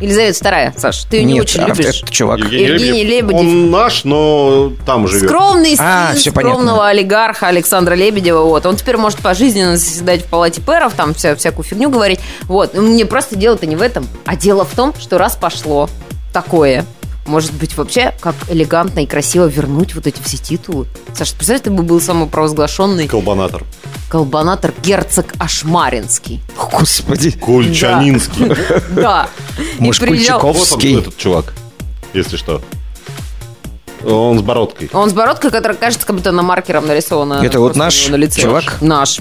Елизавета 0.00 0.38
вторая, 0.38 0.74
Саш, 0.78 1.04
ты 1.04 1.16
ее 1.18 1.24
не 1.24 1.32
Нет, 1.34 1.42
очень 1.42 1.60
а, 1.62 1.68
любишь. 1.68 2.02
это 2.02 2.10
чувак. 2.10 2.38
Евгений 2.38 3.04
Лебедев. 3.04 3.38
Он 3.38 3.70
наш, 3.70 4.04
но 4.04 4.72
там 4.86 5.06
живет. 5.06 5.28
Скромный 5.28 5.76
А, 5.78 6.12
сын 6.12 6.16
всё 6.18 6.30
скромного 6.30 6.78
понятно. 6.78 6.88
олигарха 6.88 7.48
Александра 7.48 7.94
Лебедева. 7.94 8.44
Вот. 8.44 8.64
Он 8.64 8.76
теперь 8.76 8.96
может 8.96 9.18
пожизненно 9.20 9.76
заседать 9.76 10.22
в 10.22 10.26
палате 10.26 10.62
пэров, 10.62 10.94
там 10.94 11.12
вся, 11.12 11.34
всякую 11.36 11.64
фигню 11.66 11.90
говорить. 11.90 12.20
Вот. 12.44 12.72
Мне 12.74 13.04
просто 13.04 13.36
дело-то 13.36 13.66
не 13.66 13.76
в 13.76 13.82
этом. 13.82 14.06
А 14.24 14.36
дело 14.36 14.64
в 14.64 14.74
том, 14.74 14.94
что 14.98 15.18
раз 15.18 15.36
пошло 15.36 15.90
такое, 16.32 16.86
может 17.30 17.52
быть, 17.54 17.76
вообще, 17.76 18.12
как 18.20 18.34
элегантно 18.48 19.00
и 19.00 19.06
красиво 19.06 19.46
вернуть 19.46 19.94
вот 19.94 20.06
эти 20.06 20.20
все 20.22 20.36
титулы. 20.36 20.86
Саша, 21.14 21.34
представляешь, 21.34 21.62
ты 21.64 21.70
бы 21.70 21.82
был 21.82 22.00
самопровозглашенный 22.00 23.06
Колбанатор. 23.08 23.64
колбанатор 24.08 24.74
герцог 24.82 25.26
Ашмаринский. 25.38 26.42
Господи. 26.72 27.30
Кульчанинский. 27.40 28.52
Да. 28.90 29.28
Может, 29.78 30.02
приезжал- 30.02 30.40
Кульчаков? 30.40 30.56
Вот 30.56 30.72
он, 30.72 30.78
Ковский. 30.78 30.98
этот 30.98 31.16
чувак, 31.16 31.54
если 32.12 32.36
что. 32.36 32.60
Он 34.04 34.38
с 34.38 34.42
бородкой. 34.42 34.88
Он 34.92 35.10
с 35.10 35.12
бородкой, 35.12 35.50
которая 35.50 35.76
кажется, 35.76 36.06
как 36.06 36.16
будто 36.16 36.30
она 36.30 36.42
маркером 36.42 36.86
нарисована. 36.86 37.42
Это 37.44 37.60
вот 37.60 37.76
наш 37.76 38.08
на 38.08 38.16
лице. 38.16 38.40
чувак? 38.42 38.78
Наш. 38.80 39.20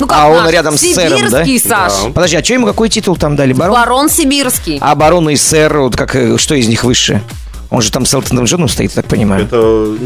Ну 0.00 0.06
как 0.06 0.18
А 0.18 0.28
он 0.28 0.44
наш? 0.44 0.52
рядом 0.52 0.76
с 0.76 0.80
сэром, 0.82 1.30
да? 1.30 1.44
Сибирский, 1.44 1.58
Саш. 1.68 1.92
Да. 2.04 2.10
Подожди, 2.10 2.36
а 2.36 2.44
что 2.44 2.52
ему 2.52 2.66
какой 2.66 2.88
титул 2.90 3.16
там 3.16 3.36
дали? 3.36 3.52
Барон? 3.54 3.74
Барон 3.74 4.08
Сибирский. 4.10 4.78
А 4.82 4.94
барон 4.94 5.30
и 5.30 5.36
сэр, 5.36 5.78
вот 5.78 5.96
как, 5.96 6.14
э, 6.14 6.36
что 6.36 6.54
из 6.54 6.68
них 6.68 6.84
выше? 6.84 7.22
Он 7.70 7.82
же 7.82 7.90
там 7.92 8.06
с 8.06 8.14
Элтоном 8.14 8.44
Джоном 8.46 8.68
стоит, 8.68 8.92
так 8.92 9.06
понимаю. 9.06 9.44
Это 9.44 9.96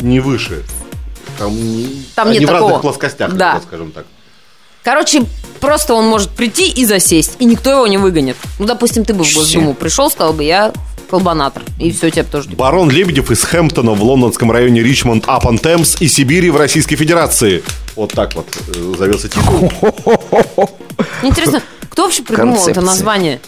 не 0.00 0.20
выше. 0.20 0.62
Там, 1.38 1.54
не- 1.56 2.04
Там 2.14 2.30
нет 2.30 2.42
в 2.44 2.50
разных 2.50 2.68
такого. 2.70 2.80
плоскостях, 2.80 3.32
Да. 3.34 3.60
скажем 3.66 3.92
так. 3.92 4.06
Короче, 4.82 5.24
просто 5.60 5.94
он 5.94 6.06
может 6.06 6.30
прийти 6.30 6.68
и 6.70 6.84
засесть, 6.84 7.36
и 7.38 7.44
никто 7.46 7.70
его 7.70 7.86
не 7.86 7.96
выгонит. 7.98 8.36
Ну, 8.58 8.66
допустим, 8.66 9.04
ты 9.04 9.14
бы 9.14 9.24
в. 9.24 9.34
Госдуму 9.34 9.74
пришел, 9.74 10.10
сказал 10.10 10.32
бы, 10.34 10.44
я 10.44 10.72
колбанатор. 11.10 11.62
И 11.78 11.90
все, 11.90 12.10
тебе 12.10 12.24
тоже. 12.24 12.50
Барон 12.50 12.90
Лебедев 12.90 13.30
из 13.30 13.42
Хэмптона 13.44 13.92
в 13.92 14.02
лондонском 14.02 14.50
районе 14.50 14.82
Ричмонд 14.82 15.24
апон 15.26 15.58
Темс 15.58 15.96
и 16.00 16.08
Сибири 16.08 16.50
в 16.50 16.56
Российской 16.56 16.96
Федерации. 16.96 17.62
Вот 17.96 18.12
так 18.12 18.34
вот 18.34 18.46
э, 18.74 18.94
завелся 18.98 19.28
титул. 19.28 19.70
Интересно, 21.22 21.62
кто 21.90 22.04
вообще 22.04 22.22
придумал 22.22 22.66
это 22.66 22.80
название? 22.80 23.40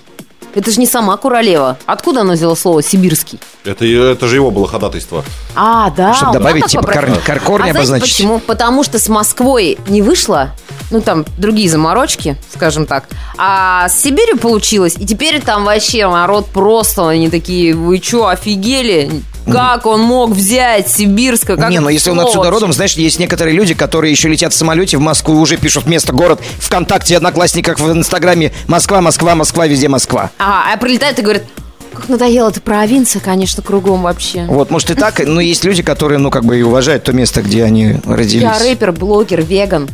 Это 0.56 0.70
же 0.70 0.80
не 0.80 0.86
сама 0.86 1.18
Куролева. 1.18 1.76
Откуда 1.84 2.22
она 2.22 2.32
взяла 2.32 2.56
слово 2.56 2.82
«сибирский»? 2.82 3.38
Это, 3.62 3.84
это 3.84 4.26
же 4.26 4.36
его 4.36 4.50
было 4.50 4.66
ходатайство. 4.66 5.22
А, 5.54 5.90
да. 5.90 6.14
Чтобы 6.14 6.28
он 6.28 6.38
добавить, 6.38 6.64
типа, 6.64 6.86
кор- 6.86 7.10
кор- 7.26 7.40
корни 7.40 7.68
а 7.68 7.72
обозначить. 7.72 8.16
почему? 8.16 8.38
Потому 8.40 8.82
что 8.82 8.98
с 8.98 9.06
Москвой 9.10 9.76
не 9.86 10.00
вышло, 10.00 10.52
ну, 10.90 11.02
там, 11.02 11.26
другие 11.36 11.68
заморочки, 11.68 12.38
скажем 12.54 12.86
так. 12.86 13.04
А 13.36 13.90
с 13.90 14.00
Сибирью 14.00 14.38
получилось, 14.38 14.94
и 14.98 15.04
теперь 15.04 15.42
там 15.42 15.66
вообще 15.66 16.08
народ 16.08 16.46
просто, 16.46 17.06
они 17.06 17.28
такие, 17.28 17.74
вы 17.74 18.00
что, 18.02 18.28
офигели? 18.28 19.10
Как 19.50 19.86
он 19.86 20.00
мог 20.02 20.30
взять 20.30 20.88
сибирское? 20.88 21.56
Как 21.56 21.70
не, 21.70 21.78
но 21.78 21.86
это 21.86 21.94
если 21.94 22.10
он 22.10 22.20
отсюда 22.20 22.50
родом, 22.50 22.72
знаешь, 22.72 22.94
есть 22.94 23.18
некоторые 23.18 23.54
люди, 23.56 23.74
которые 23.74 24.10
еще 24.10 24.28
летят 24.28 24.52
в 24.52 24.56
самолете 24.56 24.96
в 24.96 25.00
Москву 25.00 25.36
и 25.36 25.38
уже 25.38 25.56
пишут 25.56 25.86
место, 25.86 26.12
город, 26.12 26.40
ВКонтакте, 26.58 27.16
Одноклассниках, 27.16 27.78
в 27.78 27.90
Инстаграме 27.92 28.52
Москва, 28.66 29.00
Москва, 29.00 29.34
Москва, 29.34 29.66
везде 29.66 29.88
Москва. 29.88 30.30
Ага, 30.38 30.72
а 30.72 30.76
прилетают 30.76 31.18
и 31.18 31.22
говорят, 31.22 31.44
как 31.92 32.08
надоело, 32.08 32.50
это 32.50 32.60
провинция, 32.60 33.20
конечно, 33.20 33.62
кругом 33.62 34.02
вообще. 34.02 34.44
Вот, 34.46 34.70
может 34.70 34.90
и 34.90 34.94
так, 34.94 35.20
но 35.26 35.40
есть 35.40 35.64
люди, 35.64 35.82
которые, 35.82 36.18
ну, 36.18 36.30
как 36.30 36.44
бы 36.44 36.58
и 36.58 36.62
уважают 36.62 37.04
то 37.04 37.12
место, 37.12 37.42
где 37.42 37.64
они 37.64 38.00
родились. 38.04 38.42
Я 38.42 38.58
рэпер, 38.58 38.92
блогер, 38.92 39.42
веган. 39.42 39.88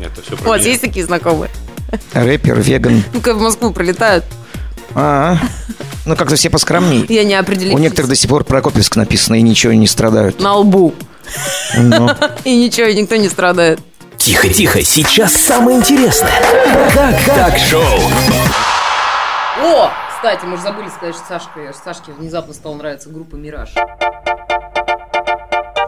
Это 0.00 0.22
все 0.22 0.36
У 0.42 0.48
вас 0.48 0.64
есть 0.64 0.80
такие 0.82 1.04
знакомые? 1.04 1.50
Рэпер, 2.12 2.60
веган. 2.60 3.02
Ну-ка 3.12 3.34
в 3.34 3.40
Москву 3.40 3.72
прилетают. 3.72 4.24
А, 4.94 5.38
ну 6.06 6.16
как-то 6.16 6.36
все 6.36 6.48
поскромней. 6.48 7.04
Я 7.08 7.24
не 7.24 7.34
определилась. 7.34 7.74
У 7.74 7.78
некоторых 7.78 8.08
до 8.08 8.16
сих 8.16 8.30
пор 8.30 8.44
Прокопьевск 8.44 8.96
написано, 8.96 9.34
и 9.34 9.42
ничего 9.42 9.72
не 9.72 9.86
страдают. 9.86 10.40
На 10.40 10.54
лбу. 10.54 10.94
Ну. 11.76 12.08
И 12.44 12.56
ничего, 12.56 12.86
никто 12.86 13.16
не 13.16 13.28
страдает. 13.28 13.80
Тихо, 14.16 14.48
тихо, 14.48 14.82
сейчас 14.82 15.34
самое 15.34 15.78
интересное. 15.78 16.30
Как 16.94 17.24
так 17.24 17.58
шоу? 17.58 17.82
О, 19.62 19.90
кстати, 20.14 20.44
мы 20.44 20.56
же 20.56 20.62
забыли 20.62 20.88
сказать, 20.88 21.14
что 21.14 21.24
Сашка, 21.28 21.72
Сашке 21.84 22.12
внезапно 22.12 22.54
стала 22.54 22.74
нравиться 22.74 23.08
группа 23.10 23.36
«Мираж». 23.36 23.74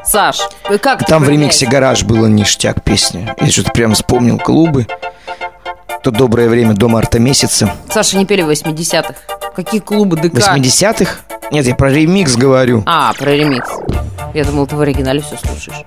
Саш, 0.05 0.41
вы 0.69 0.79
как 0.79 1.05
Там 1.05 1.23
в 1.23 1.29
ремиксе? 1.29 1.67
«Гараж» 1.67 2.03
было 2.03 2.27
ништяк 2.27 2.83
песня. 2.83 3.35
Я 3.41 3.51
что-то 3.51 3.73
прям 3.73 3.95
вспомнил 3.95 4.39
клубы. 4.39 4.87
То 6.03 6.11
доброе 6.11 6.49
время 6.49 6.75
до 6.75 6.89
марта 6.89 7.19
месяца. 7.19 7.73
Саша, 7.91 8.17
не 8.17 8.27
пели 8.27 8.43
в 8.43 8.51
80-х. 8.51 9.15
Какие 9.55 9.81
клубы 9.81 10.17
ДК? 10.17 10.35
80-х? 10.35 11.17
Нет, 11.51 11.67
я 11.67 11.75
про 11.75 11.91
ремикс 11.91 12.37
говорю. 12.37 12.83
А, 12.87 13.13
про 13.15 13.31
ремикс. 13.35 13.69
Я 14.35 14.45
думал, 14.45 14.67
ты 14.67 14.77
в 14.77 14.81
оригинале 14.81 15.21
все 15.21 15.37
слушаешь. 15.37 15.85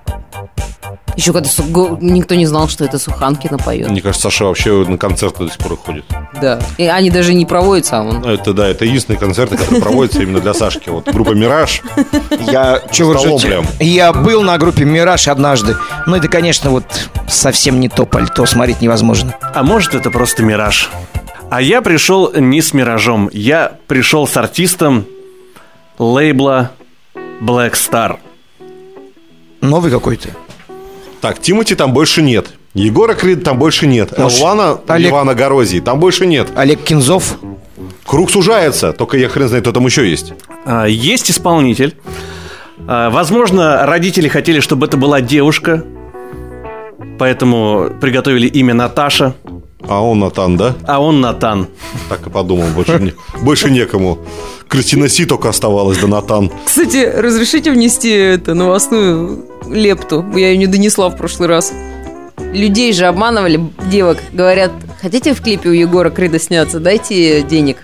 Еще 1.15 1.33
когда 1.33 1.49
су- 1.49 1.63
го- 1.63 1.97
никто 2.01 2.35
не 2.35 2.45
знал, 2.45 2.69
что 2.69 2.85
это 2.85 2.97
Суханкина 2.97 3.57
поет. 3.57 3.89
Мне 3.89 4.01
кажется, 4.01 4.29
Саша 4.29 4.45
вообще 4.45 4.85
на 4.87 4.97
концерты 4.97 5.43
до 5.43 5.49
сих 5.49 5.57
пор 5.59 5.77
ходит. 5.77 6.05
Да. 6.41 6.59
И 6.77 6.85
они 6.85 7.09
даже 7.11 7.33
не 7.33 7.45
проводятся, 7.45 7.99
а 7.99 8.03
он... 8.03 8.23
Это 8.25 8.53
да, 8.53 8.67
это 8.67 8.85
единственные 8.85 9.19
концерты, 9.19 9.57
которые 9.57 9.81
проводятся 9.81 10.21
именно 10.21 10.39
для 10.39 10.53
Сашки. 10.53 10.89
Вот 10.89 11.09
группа 11.09 11.31
Мираж. 11.31 11.81
Я, 12.39 12.81
ржете? 12.91 13.47
прям. 13.47 13.65
я 13.79 14.13
был 14.13 14.41
на 14.41 14.57
группе 14.57 14.85
«Мираж» 14.85 15.27
однажды. 15.27 15.75
Ну, 16.07 16.15
это, 16.15 16.27
конечно, 16.29 16.69
вот 16.69 16.85
совсем 17.27 17.79
не 17.79 17.89
то 17.89 18.05
пальто, 18.05 18.45
смотреть 18.45 18.81
невозможно. 18.81 19.35
А 19.53 19.63
может, 19.63 19.93
это 19.93 20.11
просто 20.11 20.43
мираж. 20.43 20.89
А 21.49 21.61
я 21.61 21.81
пришел 21.81 22.31
не 22.33 22.61
с 22.61 22.73
миражом. 22.73 23.29
Я 23.33 23.73
пришел 23.87 24.25
с 24.27 24.37
артистом 24.37 25.05
лейбла 25.99 26.71
Black 27.41 27.73
Star. 27.73 28.17
Новый 29.61 29.91
какой-то. 29.91 30.29
Так, 31.21 31.39
Тимати 31.39 31.75
там 31.75 31.93
больше 31.93 32.21
нет. 32.21 32.47
Егора 32.73 33.13
Крида 33.13 33.41
там 33.45 33.59
больше 33.59 33.85
нет. 33.85 34.17
Может, 34.17 34.39
Элвана 34.39 34.79
Олег- 34.87 35.11
Ивана 35.11 35.35
Горозии 35.35 35.79
там 35.79 35.99
больше 35.99 36.25
нет. 36.25 36.47
Олег 36.55 36.81
Кинзов. 36.83 37.37
Круг 38.05 38.31
сужается, 38.31 38.91
только 38.93 39.17
я 39.17 39.29
хрен 39.29 39.47
знает, 39.47 39.63
кто 39.63 39.71
там 39.71 39.85
еще 39.85 40.09
есть. 40.09 40.33
А, 40.65 40.85
Есть 40.85 41.29
исполнитель. 41.31 41.95
А, 42.87 43.09
Возможно, 43.09 43.85
родители 43.85 44.27
хотели, 44.27 44.59
чтобы 44.59 44.87
это 44.87 44.97
была 44.97 45.21
девушка. 45.21 45.83
Поэтому 47.19 47.91
приготовили 48.01 48.47
имя 48.47 48.73
Наташа, 48.73 49.35
А 49.87 50.01
он 50.01 50.19
Натан, 50.19 50.57
да? 50.57 50.75
а 50.87 50.99
он 51.01 51.21
Натан. 51.21 51.67
Так 52.09 52.25
и 52.27 52.29
подумал, 52.29 52.67
больше, 52.75 52.99
не- 52.99 53.13
больше 53.41 53.69
некому. 53.71 54.19
Кристина 54.67 55.09
Си 55.09 55.25
только 55.25 55.49
оставалась, 55.49 55.97
да 55.97 56.07
Натан. 56.07 56.51
Кстати, 56.65 57.11
разрешите 57.15 57.71
внести 57.71 58.09
это 58.09 58.53
новостную 58.53 59.45
лепту? 59.67 60.25
Я 60.33 60.49
ее 60.51 60.57
не 60.57 60.67
донесла 60.67 61.09
в 61.09 61.17
прошлый 61.17 61.49
раз. 61.49 61.73
Людей 62.53 62.93
же 62.93 63.05
обманывали, 63.05 63.59
девок. 63.89 64.17
Говорят, 64.31 64.71
хотите 65.01 65.33
в 65.33 65.41
клипе 65.41 65.69
у 65.69 65.73
Егора 65.73 66.09
Крида 66.09 66.39
сняться? 66.39 66.79
Дайте 66.79 67.41
денег. 67.43 67.77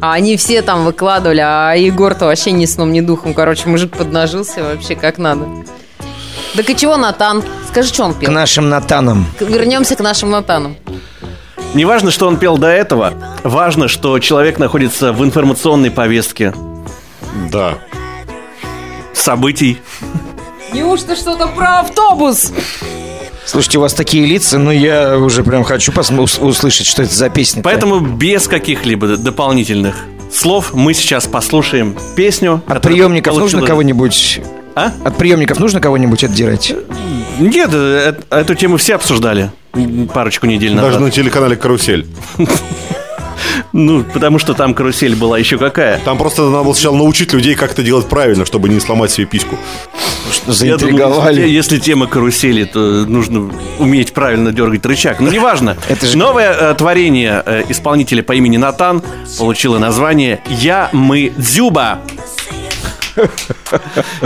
А 0.00 0.12
они 0.12 0.36
все 0.36 0.62
там 0.62 0.84
выкладывали, 0.84 1.40
а 1.44 1.74
Егор-то 1.74 2.26
вообще 2.26 2.52
ни 2.52 2.66
сном, 2.66 2.92
ни 2.92 3.00
духом. 3.00 3.34
Короче, 3.34 3.68
мужик 3.68 3.96
поднажился 3.96 4.62
вообще 4.62 4.94
как 4.94 5.18
надо. 5.18 5.46
Так 6.56 6.68
и 6.70 6.76
чего 6.76 6.96
Натан? 6.96 7.42
Скажи, 7.68 7.88
что 7.88 8.04
он 8.04 8.14
К 8.14 8.18
пел? 8.20 8.32
нашим 8.32 8.68
Натанам. 8.68 9.26
К- 9.38 9.42
Вернемся 9.42 9.96
к 9.96 10.00
нашим 10.00 10.30
Натанам. 10.30 10.76
Не 11.74 11.84
важно, 11.84 12.10
что 12.10 12.26
он 12.26 12.38
пел 12.38 12.56
до 12.58 12.68
этого, 12.68 13.12
важно, 13.44 13.88
что 13.88 14.18
человек 14.18 14.58
находится 14.58 15.12
в 15.12 15.22
информационной 15.24 15.90
повестке 15.90 16.54
Да. 17.52 17.74
событий. 19.14 19.78
Неужто 20.72 21.16
что-то 21.16 21.46
про 21.48 21.80
автобус? 21.80 22.52
Слушайте, 23.44 23.78
у 23.78 23.80
вас 23.80 23.94
такие 23.94 24.26
лица, 24.26 24.58
ну 24.58 24.70
я 24.70 25.16
уже 25.18 25.42
прям 25.42 25.64
хочу 25.64 25.90
посм- 25.92 26.20
ус- 26.20 26.38
услышать, 26.38 26.86
что 26.86 27.02
это 27.02 27.14
за 27.14 27.30
песня. 27.30 27.62
Поэтому 27.62 28.00
без 28.00 28.46
каких-либо 28.46 29.16
дополнительных 29.16 29.96
слов 30.32 30.74
мы 30.74 30.92
сейчас 30.92 31.26
послушаем 31.26 31.96
песню. 32.16 32.62
От 32.66 32.74
которая 32.74 32.80
приемников 32.96 33.34
нужно 33.36 33.58
получила- 33.60 33.66
кого-нибудь... 33.66 34.40
А? 34.74 34.92
От 35.04 35.16
приемников 35.16 35.58
нужно 35.58 35.80
кого-нибудь 35.80 36.24
отдирать? 36.24 36.72
Нет, 37.38 37.70
э, 37.72 38.14
э, 38.30 38.40
эту 38.40 38.54
тему 38.54 38.76
все 38.76 38.94
обсуждали 38.94 39.50
парочку 40.12 40.46
недель 40.46 40.74
назад. 40.74 40.92
Даже 40.92 41.04
на 41.04 41.10
телеканале 41.10 41.56
«Карусель». 41.56 42.06
Ну, 43.72 44.02
потому 44.02 44.38
что 44.38 44.54
там 44.54 44.74
карусель 44.74 45.14
была 45.14 45.38
еще 45.38 45.58
какая. 45.58 46.00
Там 46.00 46.18
просто 46.18 46.48
надо 46.48 46.64
было 46.64 46.72
сначала 46.72 46.96
научить 46.96 47.32
людей, 47.32 47.54
как 47.54 47.72
это 47.72 47.82
делать 47.82 48.06
правильно, 48.08 48.44
чтобы 48.44 48.68
не 48.68 48.80
сломать 48.80 49.10
себе 49.10 49.26
письку. 49.26 49.56
Я 49.56 50.76
думаю, 50.76 50.98
заинтриговали. 50.98 51.40
если, 51.40 51.52
если 51.52 51.78
тема 51.78 52.06
карусели, 52.06 52.64
то 52.64 52.78
нужно 53.06 53.50
уметь 53.78 54.12
правильно 54.12 54.52
дергать 54.52 54.84
рычаг. 54.86 55.20
Но 55.20 55.30
неважно. 55.30 55.76
Это 55.88 56.06
же- 56.06 56.16
Новое 56.16 56.52
э, 56.52 56.74
творение 56.74 57.42
э, 57.44 57.64
исполнителя 57.68 58.22
по 58.22 58.32
имени 58.32 58.56
Натан 58.56 59.02
получило 59.38 59.78
название 59.78 60.40
«Я, 60.48 60.88
мы, 60.92 61.32
Дзюба». 61.36 62.00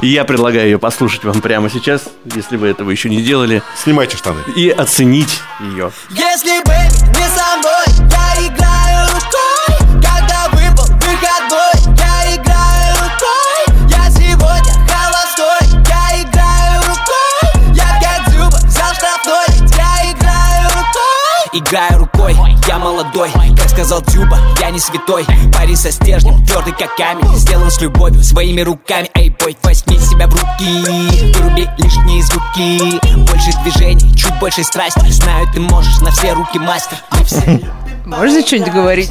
И 0.02 0.06
я 0.08 0.24
предлагаю 0.24 0.66
ее 0.66 0.78
послушать 0.78 1.24
вам 1.24 1.40
прямо 1.40 1.70
сейчас, 1.70 2.02
если 2.24 2.56
вы 2.56 2.68
этого 2.68 2.90
еще 2.90 3.08
не 3.08 3.22
делали, 3.22 3.62
Снимайте 3.76 4.16
штаны. 4.16 4.40
и 4.56 4.68
оценить 4.70 5.40
ее. 5.60 5.90
Если 6.10 6.62
бы 6.64 6.74
не 7.18 7.28
со 7.28 7.56
мной, 7.58 8.10
я 8.10 8.46
играю 8.46 9.08
рукой. 9.08 10.02
Когда 10.02 10.48
выпал 10.52 10.84
выходной, 10.96 11.96
я 11.98 12.34
играю 12.36 12.94
рукой. 12.96 13.88
Я 13.88 14.10
сегодня 14.10 14.72
холостой, 14.88 15.80
я 15.88 16.22
играю 16.22 16.82
рукой. 16.82 17.74
Я 17.74 18.00
как 18.00 18.28
Дзюба 18.32 18.56
взял 18.66 18.92
штрафной, 18.94 19.68
я 19.76 20.12
играю 20.12 20.68
рукой. 20.68 21.60
Играю 21.60 21.98
рукой, 21.98 22.36
я 22.68 22.78
молодой. 22.78 23.30
Как 23.56 23.68
сказал 23.70 24.02
Тюба, 24.02 24.38
я 24.60 24.70
не 24.70 24.78
святой. 24.80 25.24
Парень 25.52 25.76
со 25.76 25.90
стержнем, 25.90 26.31
твердый 26.62 26.86
как 26.86 26.96
камень 26.96 27.36
Сделан 27.36 27.70
с 27.70 27.80
любовью, 27.80 28.22
своими 28.22 28.60
руками 28.60 29.10
Эй, 29.14 29.34
бой, 29.40 29.56
возьми 29.62 29.98
себя 29.98 30.26
в 30.26 30.32
руки 30.32 31.32
Выруби 31.34 31.68
лишние 31.78 32.22
звуки 32.22 33.16
Больше 33.30 33.50
движений, 33.62 34.14
чуть 34.16 34.38
больше 34.38 34.62
страсти 34.64 35.10
Знаю, 35.10 35.46
ты 35.52 35.60
можешь, 35.60 35.98
на 36.00 36.10
все 36.10 36.32
руки 36.32 36.58
мастер 36.58 36.98
Можно 38.06 38.46
что-нибудь 38.46 38.72
говорить? 38.72 39.10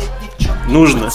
Нужно. 0.68 1.10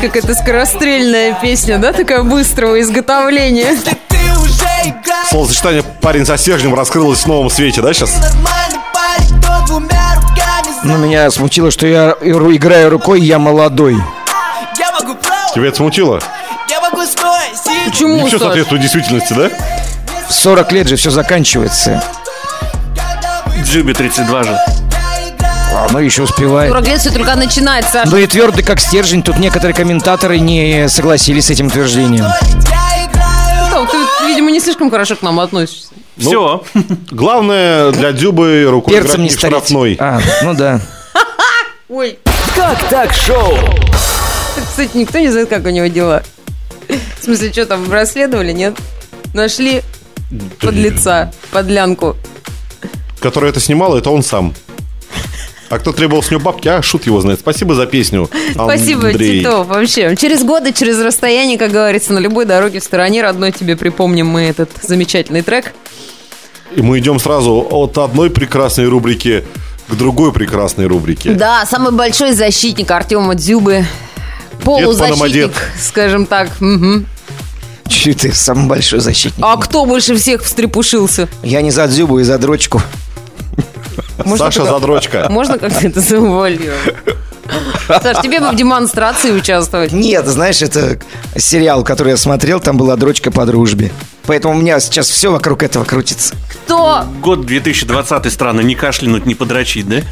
Как 0.00 0.16
это 0.16 0.34
скорострельная 0.34 1.38
песня, 1.40 1.78
да? 1.78 1.92
Такая 1.92 2.22
быстрого 2.22 2.80
изготовления. 2.80 3.76
Словосочетание 5.30 5.82
«парень 6.00 6.24
со 6.24 6.36
стержнем» 6.36 6.74
раскрылось 6.74 7.20
в 7.20 7.26
новом 7.26 7.50
свете, 7.50 7.82
да, 7.82 7.92
сейчас? 7.92 8.20
Ну, 10.84 10.98
меня 10.98 11.30
смутило, 11.30 11.70
что 11.70 11.86
я 11.86 12.16
играю 12.22 12.90
рукой, 12.90 13.20
я 13.20 13.38
молодой. 13.38 13.96
Тебя 15.56 15.68
это 15.68 15.78
смутило? 15.78 16.20
я 16.68 16.80
могу 16.82 16.98
Почему, 17.86 18.16
Не 18.16 18.26
все 18.26 18.32
Саш? 18.38 18.42
соответствует 18.42 18.82
действительности, 18.82 19.32
да? 19.32 19.48
В 20.28 20.32
40 20.34 20.70
лет 20.72 20.86
же 20.86 20.96
все 20.96 21.08
заканчивается. 21.08 22.02
Дзюбе 23.62 23.94
32 23.94 24.42
же. 24.42 24.58
А, 25.74 25.86
Ну, 25.92 25.98
еще 25.98 26.24
успевает. 26.24 26.70
40 26.70 26.86
лет 26.88 27.00
все 27.00 27.10
только 27.10 27.34
начинается, 27.36 27.90
Саша. 27.90 28.10
Ну 28.10 28.18
и 28.18 28.26
твердый 28.26 28.62
как 28.62 28.80
стержень. 28.80 29.22
Тут 29.22 29.38
некоторые 29.38 29.74
комментаторы 29.74 30.38
не 30.40 30.90
согласились 30.90 31.46
с 31.46 31.50
этим 31.50 31.68
утверждением. 31.68 32.26
Ты, 33.90 34.26
видимо, 34.26 34.50
не 34.50 34.60
слишком 34.60 34.90
хорошо 34.90 35.16
к 35.16 35.22
нам 35.22 35.40
относишься. 35.40 35.88
Все. 36.18 36.62
Главное 37.10 37.92
для 37.92 38.12
Дзюбы 38.12 38.66
рукой 38.68 38.92
Перцем 38.92 39.22
не 39.22 39.30
в 39.30 39.32
стареть. 39.32 39.56
штрафной. 39.56 39.96
А, 39.98 40.20
ну 40.42 40.52
да. 40.52 40.80
Ой, 41.88 42.18
Как 42.54 42.78
так 42.90 43.14
шоу? 43.14 43.56
Кстати, 44.76 44.94
никто 44.98 45.18
не 45.18 45.30
знает, 45.30 45.48
как 45.48 45.64
у 45.64 45.70
него 45.70 45.86
дела. 45.86 46.22
В 47.18 47.24
смысле, 47.24 47.50
что 47.50 47.64
там, 47.64 47.90
расследовали, 47.90 48.52
нет? 48.52 48.76
Нашли 49.32 49.80
подлеца, 50.60 51.32
подлянку. 51.50 52.14
Который 53.18 53.48
это 53.48 53.58
снимал, 53.58 53.96
это 53.96 54.10
он 54.10 54.22
сам. 54.22 54.52
А 55.70 55.78
кто 55.78 55.92
требовал 55.92 56.22
с 56.22 56.30
него 56.30 56.42
бабки, 56.42 56.68
а 56.68 56.82
шут 56.82 57.06
его 57.06 57.22
знает. 57.22 57.40
Спасибо 57.40 57.74
за 57.74 57.86
песню. 57.86 58.28
Спасибо, 58.52 59.08
Андрей. 59.08 59.40
Титов, 59.40 59.66
вообще. 59.66 60.14
Через 60.14 60.44
годы, 60.44 60.74
через 60.74 61.00
расстояние, 61.00 61.56
как 61.56 61.70
говорится, 61.70 62.12
на 62.12 62.18
любой 62.18 62.44
дороге 62.44 62.80
в 62.80 62.84
стороне 62.84 63.22
родной 63.22 63.52
тебе 63.52 63.78
припомним 63.78 64.26
мы 64.26 64.42
этот 64.42 64.68
замечательный 64.82 65.40
трек. 65.40 65.72
И 66.74 66.82
мы 66.82 66.98
идем 66.98 67.18
сразу 67.18 67.66
от 67.70 67.96
одной 67.96 68.28
прекрасной 68.28 68.88
рубрики 68.88 69.42
к 69.88 69.94
другой 69.94 70.34
прекрасной 70.34 70.86
рубрике. 70.86 71.30
Да, 71.30 71.64
самый 71.64 71.92
большой 71.92 72.34
защитник 72.34 72.90
Артема 72.90 73.34
Дзюбы. 73.34 73.86
Полузащитник, 74.64 75.52
скажем 75.80 76.26
так. 76.26 76.50
Мгм. 76.60 77.06
Че 77.88 78.14
ты 78.14 78.32
самый 78.32 78.66
большой 78.66 79.00
защитник? 79.00 79.44
А 79.44 79.56
кто 79.56 79.84
больше 79.86 80.16
всех 80.16 80.42
встрепушился? 80.42 81.28
Я 81.42 81.62
не 81.62 81.70
за 81.70 81.86
дзюбу 81.86 82.18
и 82.18 82.24
за 82.24 82.38
дрочку. 82.38 82.82
Можно 84.18 84.46
Саша 84.46 84.60
туда- 84.60 84.72
Задрочка. 84.72 85.26
Можно 85.30 85.58
как-то 85.58 85.86
это 85.86 86.00
завуалировать? 86.00 86.94
Саш, 87.86 88.20
тебе 88.22 88.40
бы 88.40 88.50
в 88.50 88.56
демонстрации 88.56 89.30
участвовать. 89.30 89.92
Нет, 89.92 90.26
знаешь, 90.26 90.62
это 90.62 90.98
сериал, 91.36 91.84
который 91.84 92.10
я 92.10 92.16
смотрел, 92.16 92.58
там 92.58 92.76
была 92.76 92.96
дрочка 92.96 93.30
по 93.30 93.46
дружбе. 93.46 93.92
Поэтому 94.26 94.54
у 94.54 94.60
меня 94.60 94.80
сейчас 94.80 95.08
все 95.08 95.30
вокруг 95.30 95.62
этого 95.62 95.84
крутится. 95.84 96.34
Кто? 96.64 97.04
Год 97.22 97.46
2020 97.46 98.32
странно, 98.32 98.62
не 98.62 98.74
кашлянуть, 98.74 99.26
не 99.26 99.36
подрочить, 99.36 99.88
да? 99.88 100.02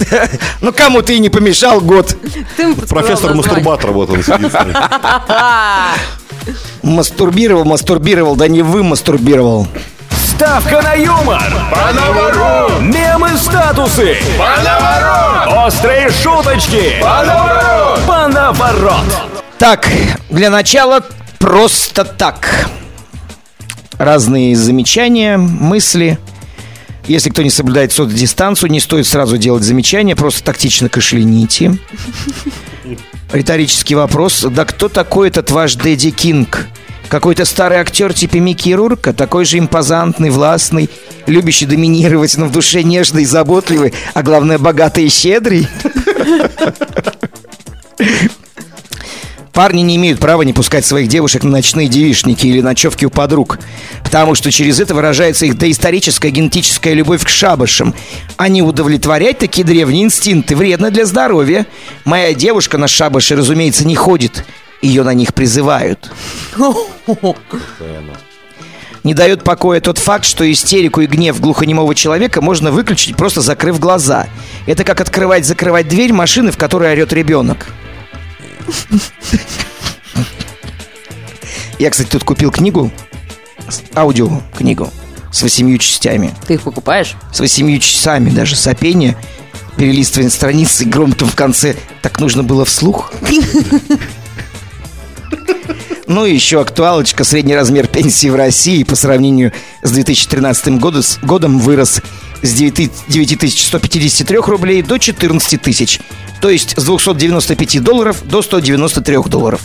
Ну, 0.60 0.72
кому 0.72 1.02
ты 1.02 1.16
и 1.16 1.18
не 1.18 1.28
помешал 1.28 1.80
год. 1.80 2.16
Профессор. 2.88 3.34
Мастурбатор, 3.34 3.92
вот 3.92 4.10
он 4.10 4.22
сидит. 4.22 4.52
Мастурбировал, 6.82 7.64
мастурбировал, 7.64 8.36
да 8.36 8.48
не 8.48 8.62
вы 8.62 8.82
мастурбировал. 8.82 9.66
Ставка 10.10 10.82
на 10.82 10.94
юмор. 10.94 11.42
Мемы 12.80 13.30
статусы. 13.38 14.16
Острые 15.46 16.10
шуточки. 16.10 16.94
Панаворот. 18.06 19.04
Так, 19.58 19.88
для 20.28 20.50
начала 20.50 21.02
просто 21.38 22.04
так. 22.04 22.68
Разные 23.96 24.56
замечания, 24.56 25.36
мысли. 25.36 26.18
Если 27.06 27.30
кто 27.30 27.42
не 27.42 27.50
соблюдает 27.50 27.92
соцдистанцию, 27.92 28.70
не 28.70 28.80
стоит 28.80 29.06
сразу 29.06 29.36
делать 29.36 29.62
замечания, 29.62 30.16
просто 30.16 30.42
тактично 30.42 30.88
кашляните. 30.88 31.76
Риторический 33.32 33.94
вопрос. 33.94 34.46
Да 34.50 34.64
кто 34.64 34.88
такой 34.88 35.28
этот 35.28 35.50
ваш 35.50 35.74
Дэдди 35.74 36.10
Кинг? 36.10 36.66
Какой-то 37.08 37.44
старый 37.44 37.78
актер 37.78 38.14
типа 38.14 38.36
Микки 38.36 38.70
Рурка, 38.70 39.12
такой 39.12 39.44
же 39.44 39.58
импозантный, 39.58 40.30
властный, 40.30 40.88
любящий 41.26 41.66
доминировать, 41.66 42.36
но 42.38 42.46
в 42.46 42.52
душе 42.52 42.82
нежный, 42.82 43.24
заботливый, 43.24 43.92
а 44.14 44.22
главное, 44.22 44.58
богатый 44.58 45.04
и 45.04 45.10
щедрый? 45.10 45.68
Парни 49.54 49.82
не 49.82 49.94
имеют 49.96 50.18
права 50.18 50.42
не 50.42 50.52
пускать 50.52 50.84
своих 50.84 51.06
девушек 51.06 51.44
на 51.44 51.50
ночные 51.50 51.86
девишники 51.86 52.44
или 52.44 52.60
ночевки 52.60 53.04
у 53.04 53.10
подруг, 53.10 53.60
потому 54.02 54.34
что 54.34 54.50
через 54.50 54.80
это 54.80 54.96
выражается 54.96 55.46
их 55.46 55.56
доисторическая 55.56 56.32
генетическая 56.32 56.92
любовь 56.92 57.24
к 57.24 57.28
шабашам. 57.28 57.94
А 58.36 58.48
не 58.48 58.62
удовлетворять 58.62 59.38
такие 59.38 59.64
древние 59.64 60.02
инстинкты 60.02 60.56
вредно 60.56 60.90
для 60.90 61.06
здоровья. 61.06 61.66
Моя 62.04 62.34
девушка 62.34 62.78
на 62.78 62.88
шабаши, 62.88 63.36
разумеется, 63.36 63.86
не 63.86 63.94
ходит. 63.94 64.44
Ее 64.82 65.04
на 65.04 65.14
них 65.14 65.32
призывают. 65.32 66.10
Не 69.04 69.14
дает 69.14 69.44
покоя 69.44 69.80
тот 69.80 69.98
факт, 69.98 70.24
что 70.24 70.50
истерику 70.50 71.00
и 71.00 71.06
гнев 71.06 71.40
глухонемого 71.40 71.94
человека 71.94 72.40
можно 72.40 72.72
выключить, 72.72 73.16
просто 73.16 73.40
закрыв 73.40 73.78
глаза. 73.78 74.26
Это 74.66 74.82
как 74.82 75.00
открывать-закрывать 75.00 75.86
дверь 75.86 76.12
машины, 76.12 76.50
в 76.50 76.56
которой 76.56 76.90
орет 76.90 77.12
ребенок. 77.12 77.68
Я, 81.78 81.90
кстати, 81.90 82.08
тут 82.08 82.24
купил 82.24 82.50
книгу, 82.50 82.90
аудиокнигу 83.94 84.90
с 85.32 85.42
восемью 85.42 85.78
частями. 85.78 86.34
Ты 86.46 86.54
их 86.54 86.62
покупаешь? 86.62 87.16
С 87.32 87.40
восемью 87.40 87.80
часами 87.80 88.30
даже 88.30 88.54
сопения, 88.56 89.16
перелистывание 89.76 90.30
страницы, 90.30 90.84
громком 90.84 91.28
в 91.28 91.34
конце. 91.34 91.76
Так 92.02 92.20
нужно 92.20 92.44
было 92.44 92.64
вслух. 92.64 93.12
Ну 96.06 96.26
и 96.26 96.34
еще 96.34 96.60
актуалочка. 96.60 97.24
Средний 97.24 97.54
размер 97.54 97.86
пенсии 97.86 98.28
в 98.28 98.34
России 98.34 98.82
по 98.84 98.94
сравнению 98.94 99.52
с 99.82 99.90
2013 99.90 100.78
году- 100.78 101.02
с- 101.02 101.18
годом 101.22 101.58
вырос 101.58 102.00
с 102.42 102.52
9 102.52 102.90
9153 103.08 104.46
рублей 104.48 104.82
до 104.82 104.98
14 104.98 105.56
тысяч. 105.62 106.00
То 106.42 106.50
есть 106.50 106.74
с 106.78 106.84
295 106.84 107.80
долларов 107.80 108.22
до 108.24 108.42
193 108.42 109.28
долларов. 109.28 109.60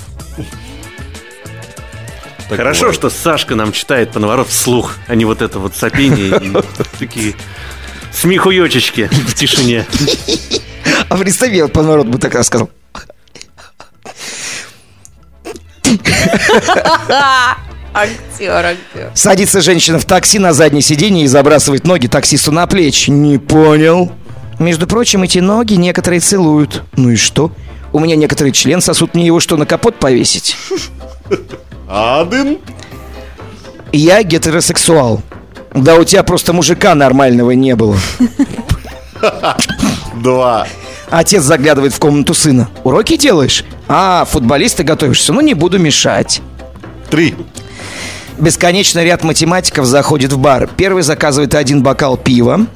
Хорошо, 2.49 2.93
что 2.93 3.09
Сашка 3.09 3.53
нам 3.55 3.71
читает 3.71 4.11
по 4.11 4.19
наворот 4.19 4.47
вслух, 4.49 4.95
а 5.07 5.13
не 5.15 5.25
вот 5.25 5.41
это 5.43 5.59
вот 5.59 5.75
сопение 5.75 6.29
и 6.41 6.53
такие 6.99 7.35
смехуёчечки 8.13 9.09
в 9.27 9.35
тишине. 9.35 9.85
А 11.07 11.17
представь, 11.17 11.53
я 11.53 11.63
вот 11.63 11.73
по 11.73 11.81
народу 11.81 12.11
бы 12.11 12.17
так 12.19 12.35
рассказал. 12.35 12.69
Актер, 17.93 18.65
актер. 18.65 19.11
Садится 19.15 19.61
женщина 19.61 19.99
в 19.99 20.05
такси 20.05 20.37
на 20.39 20.53
заднее 20.53 20.81
сиденье 20.81 21.25
и 21.25 21.27
забрасывает 21.27 21.85
ноги 21.85 22.07
таксисту 22.07 22.51
на 22.51 22.67
плечи. 22.67 23.09
Не 23.09 23.37
понял. 23.39 24.11
Между 24.59 24.87
прочим, 24.87 25.23
эти 25.23 25.39
ноги 25.39 25.73
некоторые 25.73 26.19
целуют. 26.19 26.83
Ну 26.95 27.09
и 27.09 27.15
что? 27.15 27.51
У 27.91 27.99
меня 27.99 28.15
некоторые 28.15 28.53
член 28.53 28.81
сосут, 28.81 29.15
мне 29.15 29.25
его 29.25 29.39
что, 29.39 29.57
на 29.57 29.65
капот 29.65 29.97
повесить? 29.97 30.55
Адын? 31.89 32.59
Я 33.91 34.21
гетеросексуал. 34.21 35.21
Да 35.73 35.95
у 35.95 36.03
тебя 36.03 36.23
просто 36.23 36.53
мужика 36.53 36.93
нормального 36.93 37.51
не 37.51 37.75
было. 37.75 37.97
Два. 40.15 40.67
Отец 41.09 41.43
заглядывает 41.43 41.93
в 41.93 41.99
комнату 41.99 42.33
сына. 42.33 42.69
Уроки 42.83 43.17
делаешь? 43.17 43.63
А, 43.87 44.25
футболисты 44.25 44.83
готовишься? 44.83 45.33
Ну, 45.33 45.41
не 45.41 45.53
буду 45.53 45.79
мешать. 45.79 46.41
Три. 47.09 47.35
Бесконечный 48.37 49.03
ряд 49.03 49.23
математиков 49.23 49.85
заходит 49.85 50.31
в 50.31 50.37
бар. 50.37 50.69
Первый 50.77 51.03
заказывает 51.03 51.55
один 51.55 51.81
бокал 51.83 52.15
пива, 52.15 52.67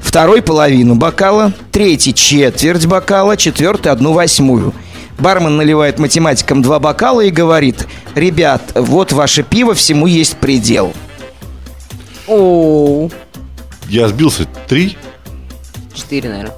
второй 0.00 0.42
половину 0.42 0.94
бокала, 0.96 1.52
третий 1.70 2.12
четверть 2.14 2.86
бокала, 2.86 3.36
четвертый 3.36 3.92
одну 3.92 4.12
восьмую. 4.14 4.74
Бармен 5.18 5.56
наливает 5.56 5.98
математикам 6.00 6.62
два 6.62 6.80
бокала 6.80 7.20
и 7.20 7.30
говорит, 7.30 7.86
ребят, 8.16 8.62
вот 8.74 9.12
ваше 9.12 9.44
пиво, 9.44 9.74
всему 9.74 10.06
есть 10.06 10.36
предел. 10.38 10.92
О, 12.26 13.08
Я 13.88 14.08
сбился. 14.08 14.46
Три. 14.66 14.96
четыре, 15.94 16.30
наверное. 16.30 16.54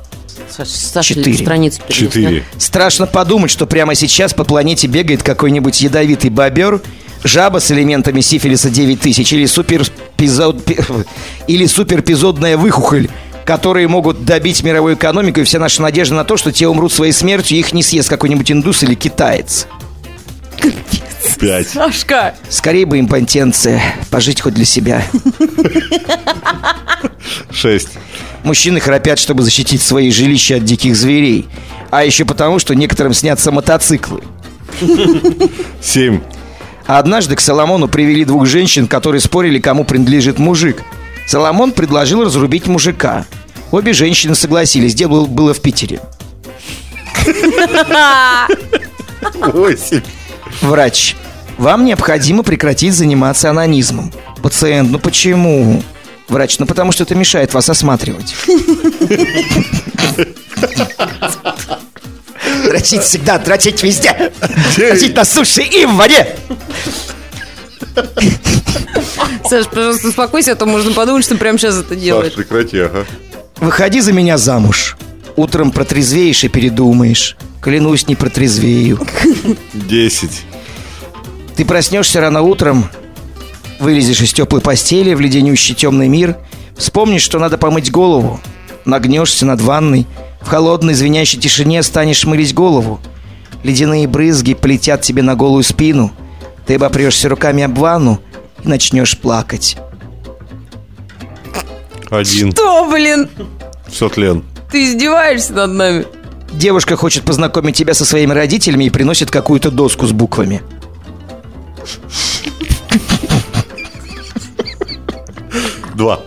Четыре. 1.04 1.44
перенес, 1.44 1.80
Четыре. 1.88 2.44
Страшно 2.58 3.06
подумать, 3.06 3.50
что 3.50 3.66
прямо 3.66 3.94
сейчас 3.94 4.34
по 4.34 4.44
планете 4.44 4.86
бегает 4.86 5.22
какой-нибудь 5.22 5.80
ядовитый 5.80 6.30
бобер, 6.30 6.80
жаба 7.24 7.58
с 7.58 7.70
элементами 7.70 8.20
сифилиса 8.20 8.70
9000 8.70 9.32
или 9.32 9.46
суперпизод... 9.46 10.64
пи- 10.64 10.78
или 11.48 11.66
суперпизодная 11.66 12.56
выхухоль, 12.56 13.08
которые 13.44 13.88
могут 13.88 14.24
добить 14.24 14.62
мировую 14.62 14.94
экономику 14.94 15.40
и 15.40 15.44
вся 15.44 15.58
наша 15.58 15.82
надежда 15.82 16.14
на 16.14 16.24
то, 16.24 16.36
что 16.36 16.52
те 16.52 16.68
умрут 16.68 16.92
своей 16.92 17.12
смертью, 17.12 17.58
их 17.58 17.72
не 17.72 17.82
съест 17.82 18.08
какой-нибудь 18.08 18.50
индус 18.52 18.82
или 18.82 18.94
китаец. 18.94 19.66
Пять. 21.38 21.68
Сашка! 21.68 22.34
Скорее 22.48 22.86
бы 22.86 22.98
импотенция, 23.00 23.82
пожить 24.10 24.40
хоть 24.40 24.54
для 24.54 24.64
себя. 24.64 25.04
Шесть. 27.50 27.90
Мужчины 28.42 28.80
храпят, 28.80 29.18
чтобы 29.18 29.42
защитить 29.42 29.82
свои 29.82 30.10
жилища 30.10 30.56
от 30.56 30.64
диких 30.64 30.96
зверей. 30.96 31.46
А 31.90 32.04
еще 32.04 32.24
потому, 32.24 32.58
что 32.58 32.74
некоторым 32.74 33.14
снятся 33.14 33.50
мотоциклы. 33.52 34.22
Семь. 35.80 36.20
А 36.86 36.98
однажды 36.98 37.36
к 37.36 37.40
Соломону 37.40 37.88
привели 37.88 38.24
двух 38.24 38.46
женщин, 38.46 38.86
которые 38.86 39.20
спорили, 39.20 39.58
кому 39.58 39.84
принадлежит 39.84 40.38
мужик. 40.38 40.82
Соломон 41.26 41.72
предложил 41.72 42.24
разрубить 42.24 42.66
мужика. 42.66 43.24
Обе 43.70 43.92
женщины 43.92 44.34
согласились. 44.34 44.94
Дело 44.94 45.24
было 45.24 45.54
в 45.54 45.60
Питере. 45.60 46.00
Восемь. 49.52 50.02
Врач. 50.62 51.16
Вам 51.58 51.84
необходимо 51.84 52.42
прекратить 52.42 52.94
заниматься 52.94 53.50
анонизмом. 53.50 54.12
Пациент, 54.42 54.90
ну 54.90 54.98
почему? 54.98 55.82
Врач, 56.28 56.58
ну 56.58 56.66
потому 56.66 56.90
что 56.92 57.04
это 57.04 57.14
мешает 57.14 57.54
вас 57.54 57.68
осматривать. 57.68 58.34
Дрочить 62.64 63.02
всегда, 63.02 63.38
дрочить 63.38 63.82
везде. 63.82 64.32
Дрочить 64.76 65.14
на 65.14 65.24
суше 65.24 65.62
и 65.62 65.84
в 65.86 65.94
воде. 65.94 66.36
Саш, 69.48 69.66
пожалуйста, 69.68 70.08
успокойся, 70.08 70.52
а 70.52 70.54
то 70.56 70.66
можно 70.66 70.92
подумать, 70.92 71.24
что 71.24 71.36
прямо 71.36 71.58
сейчас 71.58 71.76
это 71.76 71.94
Саш, 71.94 71.98
делаешь. 72.02 72.32
прекрати, 72.34 72.78
ага. 72.80 73.04
Выходи 73.56 74.00
за 74.00 74.12
меня 74.12 74.38
замуж. 74.38 74.96
Утром 75.36 75.70
протрезвеешь 75.70 76.44
и 76.44 76.48
передумаешь. 76.48 77.36
Клянусь, 77.64 78.06
не 78.06 78.14
протрезвею. 78.14 79.00
Десять. 79.72 80.42
Ты 81.56 81.64
проснешься 81.64 82.20
рано 82.20 82.42
утром, 82.42 82.90
вылезешь 83.80 84.20
из 84.20 84.34
теплой 84.34 84.60
постели 84.60 85.14
в 85.14 85.20
леденющий 85.20 85.74
темный 85.74 86.08
мир, 86.08 86.36
вспомнишь, 86.76 87.22
что 87.22 87.38
надо 87.38 87.56
помыть 87.56 87.90
голову, 87.90 88.38
нагнешься 88.84 89.46
над 89.46 89.62
ванной, 89.62 90.06
в 90.42 90.48
холодной 90.48 90.92
звенящей 90.92 91.40
тишине 91.40 91.82
станешь 91.82 92.26
мылить 92.26 92.52
голову. 92.52 93.00
Ледяные 93.62 94.06
брызги 94.06 94.52
полетят 94.52 95.00
тебе 95.00 95.22
на 95.22 95.34
голую 95.34 95.62
спину, 95.62 96.12
ты 96.66 96.74
обопрешься 96.74 97.30
руками 97.30 97.62
об 97.62 97.78
ванну 97.78 98.20
и 98.62 98.68
начнешь 98.68 99.16
плакать. 99.16 99.78
Один. 102.10 102.52
Что, 102.52 102.90
блин? 102.90 103.30
Все 103.88 104.10
тлен. 104.10 104.44
Ты 104.70 104.84
издеваешься 104.84 105.54
над 105.54 105.72
нами? 105.72 106.04
Девушка 106.58 106.96
хочет 106.96 107.24
познакомить 107.24 107.76
тебя 107.76 107.94
со 107.94 108.04
своими 108.04 108.32
родителями 108.32 108.84
и 108.84 108.90
приносит 108.90 109.30
какую-то 109.30 109.70
доску 109.70 110.06
с 110.06 110.12
буквами. 110.12 110.62
Два. 115.94 116.20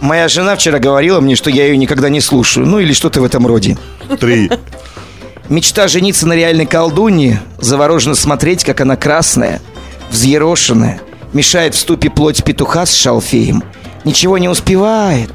Моя 0.00 0.28
жена 0.28 0.54
вчера 0.54 0.78
говорила 0.78 1.20
мне, 1.20 1.34
что 1.34 1.50
я 1.50 1.66
ее 1.66 1.76
никогда 1.76 2.08
не 2.08 2.20
слушаю. 2.20 2.66
Ну 2.66 2.78
или 2.78 2.92
что-то 2.92 3.20
в 3.20 3.24
этом 3.24 3.46
роде. 3.46 3.76
Три. 4.20 4.50
Мечта 5.48 5.88
жениться 5.88 6.26
на 6.26 6.34
реальной 6.34 6.66
колдунье, 6.66 7.42
завороженно 7.58 8.14
смотреть, 8.14 8.64
как 8.64 8.80
она 8.80 8.96
красная, 8.96 9.60
взъерошенная, 10.10 11.00
мешает 11.32 11.74
в 11.74 11.78
ступе 11.78 12.10
плоть 12.10 12.44
петуха 12.44 12.86
с 12.86 12.94
шалфеем. 12.94 13.62
Ничего 14.04 14.38
не 14.38 14.48
успевает. 14.48 15.30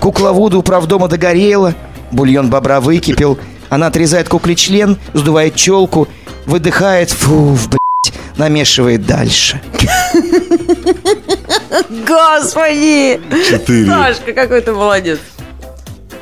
Кукла 0.00 0.32
Вуду 0.32 0.62
правдома 0.62 1.08
догорела, 1.08 1.74
бульон 2.12 2.50
бобра 2.50 2.80
выкипел. 2.80 3.38
Она 3.68 3.88
отрезает 3.88 4.28
кукле 4.28 4.56
член, 4.56 4.96
сдувает 5.14 5.54
челку, 5.54 6.08
выдыхает, 6.46 7.10
фу, 7.10 7.56
блядь, 7.68 8.14
намешивает 8.36 9.06
дальше. 9.06 9.60
Господи! 12.06 13.20
Четыре. 13.48 13.86
Сашка, 13.86 14.32
какой 14.32 14.60
ты 14.62 14.72
молодец. 14.72 15.18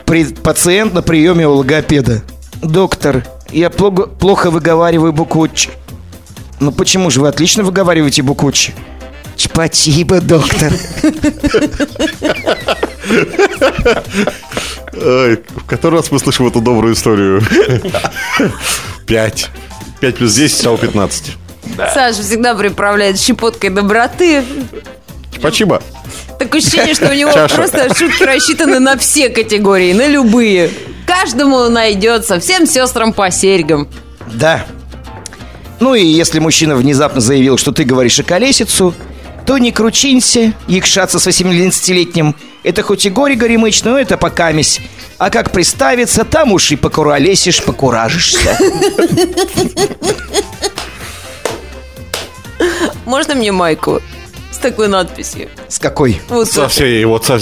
При- 0.05 0.25
пациент 0.25 0.95
на 0.95 1.03
приеме 1.03 1.47
у 1.47 1.55
логопеда. 1.55 2.23
Доктор, 2.63 3.25
я 3.51 3.71
плого- 3.71 4.07
плохо 4.07 4.51
выговариваю 4.51 5.13
букву 5.13 5.49
Ч. 5.49 5.71
Ну 6.59 6.73
почему 6.73 7.11
же 7.11 7.21
вы 7.21 7.29
отлично 7.29 7.63
выговариваете 7.63 8.23
букву 8.23 8.51
Ч? 8.53 8.73
Спасибо, 9.37 10.21
доктор. 10.21 10.73
В 14.97 15.67
который 15.67 15.97
раз 15.97 16.11
мы 16.11 16.19
слышим 16.19 16.47
эту 16.47 16.61
добрую 16.61 16.95
историю? 16.95 17.43
Пять. 19.07 19.51
Пять 20.01 20.17
плюс 20.17 20.35
десять 20.35 20.59
стало 20.59 20.79
пятнадцать. 20.79 21.37
Саша 21.77 22.23
всегда 22.23 22.55
приправляет 22.55 23.19
щепоткой 23.19 23.71
доброты. 23.71 24.45
Спасибо. 25.39 25.83
Такое 26.39 26.61
ощущение, 26.61 26.95
что 26.95 27.11
у 27.11 27.15
него 27.15 27.33
Чаша. 27.33 27.55
просто 27.55 27.95
шутки 27.95 28.23
рассчитаны 28.23 28.79
на 28.79 28.97
все 28.99 29.29
категории, 29.29 29.93
на 29.93 30.07
любые. 30.07 30.71
Каждому 31.07 31.69
найдется, 31.69 32.41
всем 32.41 32.67
сестрам 32.67 33.13
по 33.13 33.31
серьгам. 33.31 33.89
Да. 34.35 34.67
Ну 35.81 35.95
и 35.95 36.05
если 36.05 36.39
мужчина 36.39 36.77
внезапно 36.77 37.21
заявил, 37.21 37.59
что 37.59 37.73
ты 37.73 37.85
говоришь 37.85 38.19
околесицу, 38.19 38.93
то 38.93 39.07
не 39.59 39.73
кручинься, 39.73 40.53
якшаться 40.67 41.19
с 41.19 41.27
18-летним. 41.27 42.35
Это 42.65 42.83
хоть 42.83 43.07
и 43.07 43.11
горе 43.11 43.35
горемыч, 43.37 43.85
но 43.85 43.99
это 43.99 44.17
покамесь. 44.17 44.81
А 45.19 45.31
как 45.31 45.53
приставиться, 45.53 46.25
там 46.25 46.53
уж 46.53 46.73
и 46.73 46.77
покуролесишь, 46.77 47.63
покуражишься. 47.63 48.59
Можно 53.05 53.35
мне 53.35 53.53
майку 53.53 54.01
с 54.51 54.59
такой 54.59 54.89
надписью? 54.89 55.49
С 55.69 55.79
какой? 55.79 56.21
Вот, 56.29 56.49
Совсем, 56.51 56.87
я 56.87 56.99
его 57.01 57.21
со- 57.23 57.41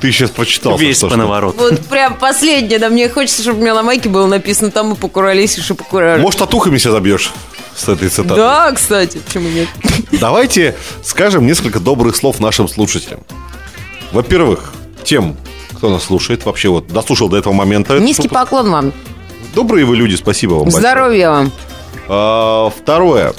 Ты 0.00 0.12
сейчас 0.12 0.30
прочитал. 0.30 0.76
Весь 0.76 0.98
по 0.98 1.16
наворот. 1.16 1.56
вот 1.56 1.80
прям 1.86 2.16
последнее, 2.16 2.78
да 2.78 2.88
мне 2.90 3.08
хочется, 3.08 3.42
чтобы 3.42 3.58
у 3.60 3.62
меня 3.62 3.74
на 3.74 3.82
майке 3.82 4.08
было 4.08 4.26
написано 4.26 4.70
там 4.70 4.92
и 4.92 4.96
покуролесишь, 4.96 5.70
и 5.70 5.74
покуражишь. 5.74 6.22
Может, 6.22 6.40
татухами 6.40 6.76
себя 6.78 6.92
забьешь 6.92 7.32
с 7.76 7.88
этой 7.88 8.08
цитаты? 8.08 8.36
Да, 8.36 8.72
кстати, 8.72 9.18
почему 9.18 9.48
нет? 9.48 9.68
Давайте 10.20 10.76
скажем 11.02 11.46
несколько 11.46 11.80
добрых 11.80 12.16
слов 12.16 12.40
нашим 12.40 12.68
слушателям. 12.68 13.20
Во-первых, 14.12 14.72
тем, 15.04 15.36
кто 15.76 15.90
нас 15.90 16.04
слушает, 16.04 16.44
вообще 16.44 16.68
вот 16.68 16.88
дослушал 16.88 17.28
до 17.28 17.36
этого 17.38 17.52
момента. 17.52 17.98
Низкий 17.98 18.24
выпуск. 18.24 18.40
поклон 18.40 18.70
вам. 18.70 18.92
Добрые 19.54 19.84
вы 19.84 19.96
люди, 19.96 20.14
спасибо 20.16 20.54
вам 20.54 20.64
большое. 20.64 20.80
Здоровья 20.80 21.30
вам. 21.30 21.52
А, 22.08 22.70
Второе, 22.70 23.34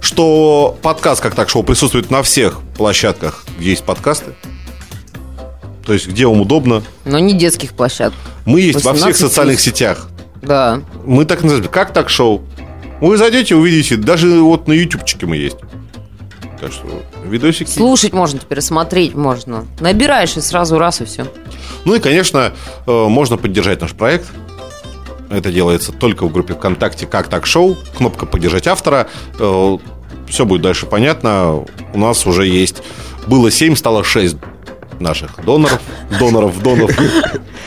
что 0.00 0.76
подкаст 0.82 1.20
как 1.20 1.34
так 1.34 1.48
шоу 1.48 1.62
присутствует 1.62 2.10
на 2.10 2.22
всех 2.22 2.60
площадках, 2.76 3.44
где 3.58 3.70
есть 3.70 3.84
подкасты. 3.84 4.32
То 5.84 5.94
есть, 5.94 6.06
где 6.06 6.26
вам 6.26 6.40
удобно. 6.40 6.82
Но 7.04 7.18
не 7.18 7.32
детских 7.34 7.72
площадок. 7.72 8.14
Мы 8.44 8.60
есть 8.60 8.84
во 8.84 8.92
всех 8.92 9.06
18 9.06 9.20
социальных 9.20 9.60
сетях. 9.60 10.08
Да. 10.40 10.80
Мы 11.04 11.24
так 11.24 11.42
называем. 11.42 11.68
Как 11.70 11.92
так 11.92 12.08
шоу? 12.10 12.42
Вы 13.00 13.16
зайдете, 13.16 13.54
увидите. 13.54 13.96
Даже 13.96 14.40
вот 14.40 14.68
на 14.68 14.72
ютубчике 14.72 15.26
мы 15.26 15.36
есть. 15.36 15.56
Так 16.60 16.72
что 16.72 16.86
видосики. 17.24 17.68
Слушать 17.70 18.12
можно 18.12 18.38
теперь, 18.38 18.60
смотреть 18.60 19.14
можно. 19.14 19.66
Набираешь 19.80 20.36
и 20.36 20.40
сразу 20.40 20.78
раз 20.78 21.00
и 21.00 21.06
все. 21.06 21.26
Ну 21.86 21.94
и, 21.94 22.00
конечно, 22.00 22.52
э, 22.86 22.90
можно 23.08 23.38
поддержать 23.38 23.80
наш 23.80 23.92
проект. 23.92 24.26
Это 25.30 25.50
делается 25.50 25.92
только 25.92 26.26
в 26.26 26.32
группе 26.32 26.54
ВКонтакте 26.54 27.06
«Как 27.06 27.28
так 27.28 27.46
шоу». 27.46 27.76
Кнопка 27.96 28.26
«Поддержать 28.26 28.66
автора». 28.66 29.08
Все 29.38 30.44
будет 30.44 30.62
дальше 30.62 30.86
понятно. 30.86 31.64
У 31.92 31.98
нас 31.98 32.26
уже 32.26 32.46
есть... 32.46 32.82
Было 33.26 33.50
7, 33.50 33.76
стало 33.76 34.02
6 34.02 34.36
наших 34.98 35.44
доноров. 35.44 35.80
Доноров, 36.18 36.62
доноров. 36.62 36.96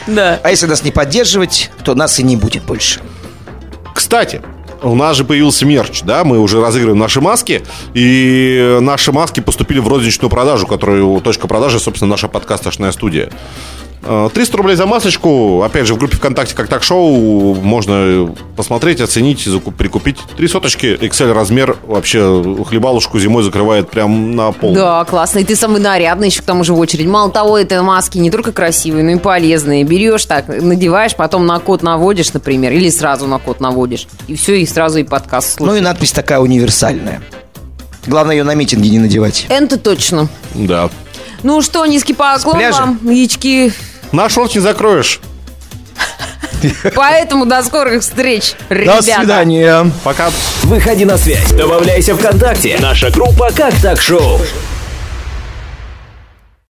Да. 0.08 0.40
А 0.44 0.50
если 0.50 0.66
нас 0.66 0.84
не 0.84 0.92
поддерживать, 0.92 1.72
то 1.84 1.96
нас 1.96 2.20
и 2.20 2.24
не 2.24 2.36
будет 2.36 2.64
больше. 2.64 3.02
Кстати, 3.94 4.42
у 4.84 4.96
нас 4.96 5.18
же 5.18 5.24
появился 5.24 5.66
мерч, 5.66 6.02
да, 6.04 6.24
мы 6.24 6.40
уже 6.40 6.62
разыгрываем 6.62 7.00
наши 7.00 7.22
маски, 7.22 7.64
и 7.94 8.78
наши 8.82 9.12
маски 9.12 9.40
поступили 9.40 9.80
в 9.80 9.88
розничную 9.88 10.30
продажу, 10.30 10.68
которую 10.68 11.20
точка 11.22 11.48
продажи, 11.48 11.80
собственно, 11.80 12.12
наша 12.12 12.28
подкастошная 12.28 12.92
студия. 12.92 13.30
Э, 14.06 14.30
300 14.34 14.58
рублей 14.58 14.76
за 14.76 14.86
масочку, 14.86 15.62
опять 15.64 15.88
же, 15.88 15.94
в 15.94 15.98
группе 15.98 16.18
ВКонтакте 16.18 16.54
«Как 16.56 16.68
так 16.68 16.84
шоу» 16.84 17.56
можно 17.56 18.34
посмотреть, 18.58 19.00
оценить, 19.00 19.48
закуп- 19.48 19.74
прикупить. 19.74 20.18
Три 20.36 20.48
соточки, 20.48 20.98
XL 21.00 21.32
размер, 21.32 21.78
вообще 21.88 22.44
хлебалушку 22.68 23.18
зимой 23.20 23.44
закрывает 23.44 23.90
прям 23.90 24.36
на 24.36 24.52
пол. 24.52 24.74
Да, 24.74 25.06
классно. 25.06 25.40
И 25.40 25.44
ты 25.46 25.56
самый 25.56 25.80
нарядный 25.80 26.28
еще 26.28 26.42
к 26.42 26.46
тому 26.46 26.64
же 26.66 26.74
в 26.74 26.80
очередь. 26.80 27.08
Мало 27.08 27.32
того, 27.32 27.58
это 27.58 27.82
маски 27.82 28.18
не 28.18 28.30
только 28.30 28.52
красивые, 28.52 29.04
но 29.06 29.12
и 29.12 29.16
полезные. 29.18 29.84
Берешь 29.86 30.26
так, 30.26 30.48
надеваешь, 30.50 31.16
потом 31.16 31.46
на 31.46 31.60
код 31.60 31.82
наводишь, 31.82 32.34
например, 32.34 32.74
или 32.74 32.90
сразу 32.90 33.26
на 33.28 33.40
код 33.40 33.62
наводишь. 33.62 34.08
И 34.28 34.36
все, 34.36 34.60
и 34.60 34.66
сразу 34.66 35.00
и 35.00 35.04
подкаст 35.04 35.60
Ну 35.60 35.66
и 35.66 35.68
слушаешь. 35.70 35.84
надпись 35.86 36.12
такая 36.12 36.40
универсальная. 36.40 37.22
Главное 38.06 38.36
ее 38.36 38.44
на 38.44 38.54
митинге 38.54 38.90
не 38.90 39.00
надевать. 39.00 39.46
Это 39.48 39.78
точно. 39.78 40.28
Да. 40.54 40.90
Ну 41.42 41.62
что, 41.62 41.86
низкий 41.86 42.14
поклон 42.14 42.60
вам, 42.72 43.00
яички. 43.04 43.72
Наш 44.14 44.38
рот 44.38 44.54
не 44.54 44.62
закроешь. 44.62 45.20
Поэтому 46.96 47.46
до 47.46 47.62
скорых 47.64 48.04
встреч, 48.04 48.54
До 48.70 48.76
ребята. 48.76 49.02
свидания. 49.02 49.92
Пока. 50.04 50.30
Выходи 50.64 51.04
на 51.04 51.18
связь. 51.18 51.52
Добавляйся 51.52 52.16
ВКонтакте. 52.16 52.78
Наша 52.80 53.10
группа 53.10 53.50
«Как 53.54 53.74
так 53.82 54.00
шоу». 54.00 54.40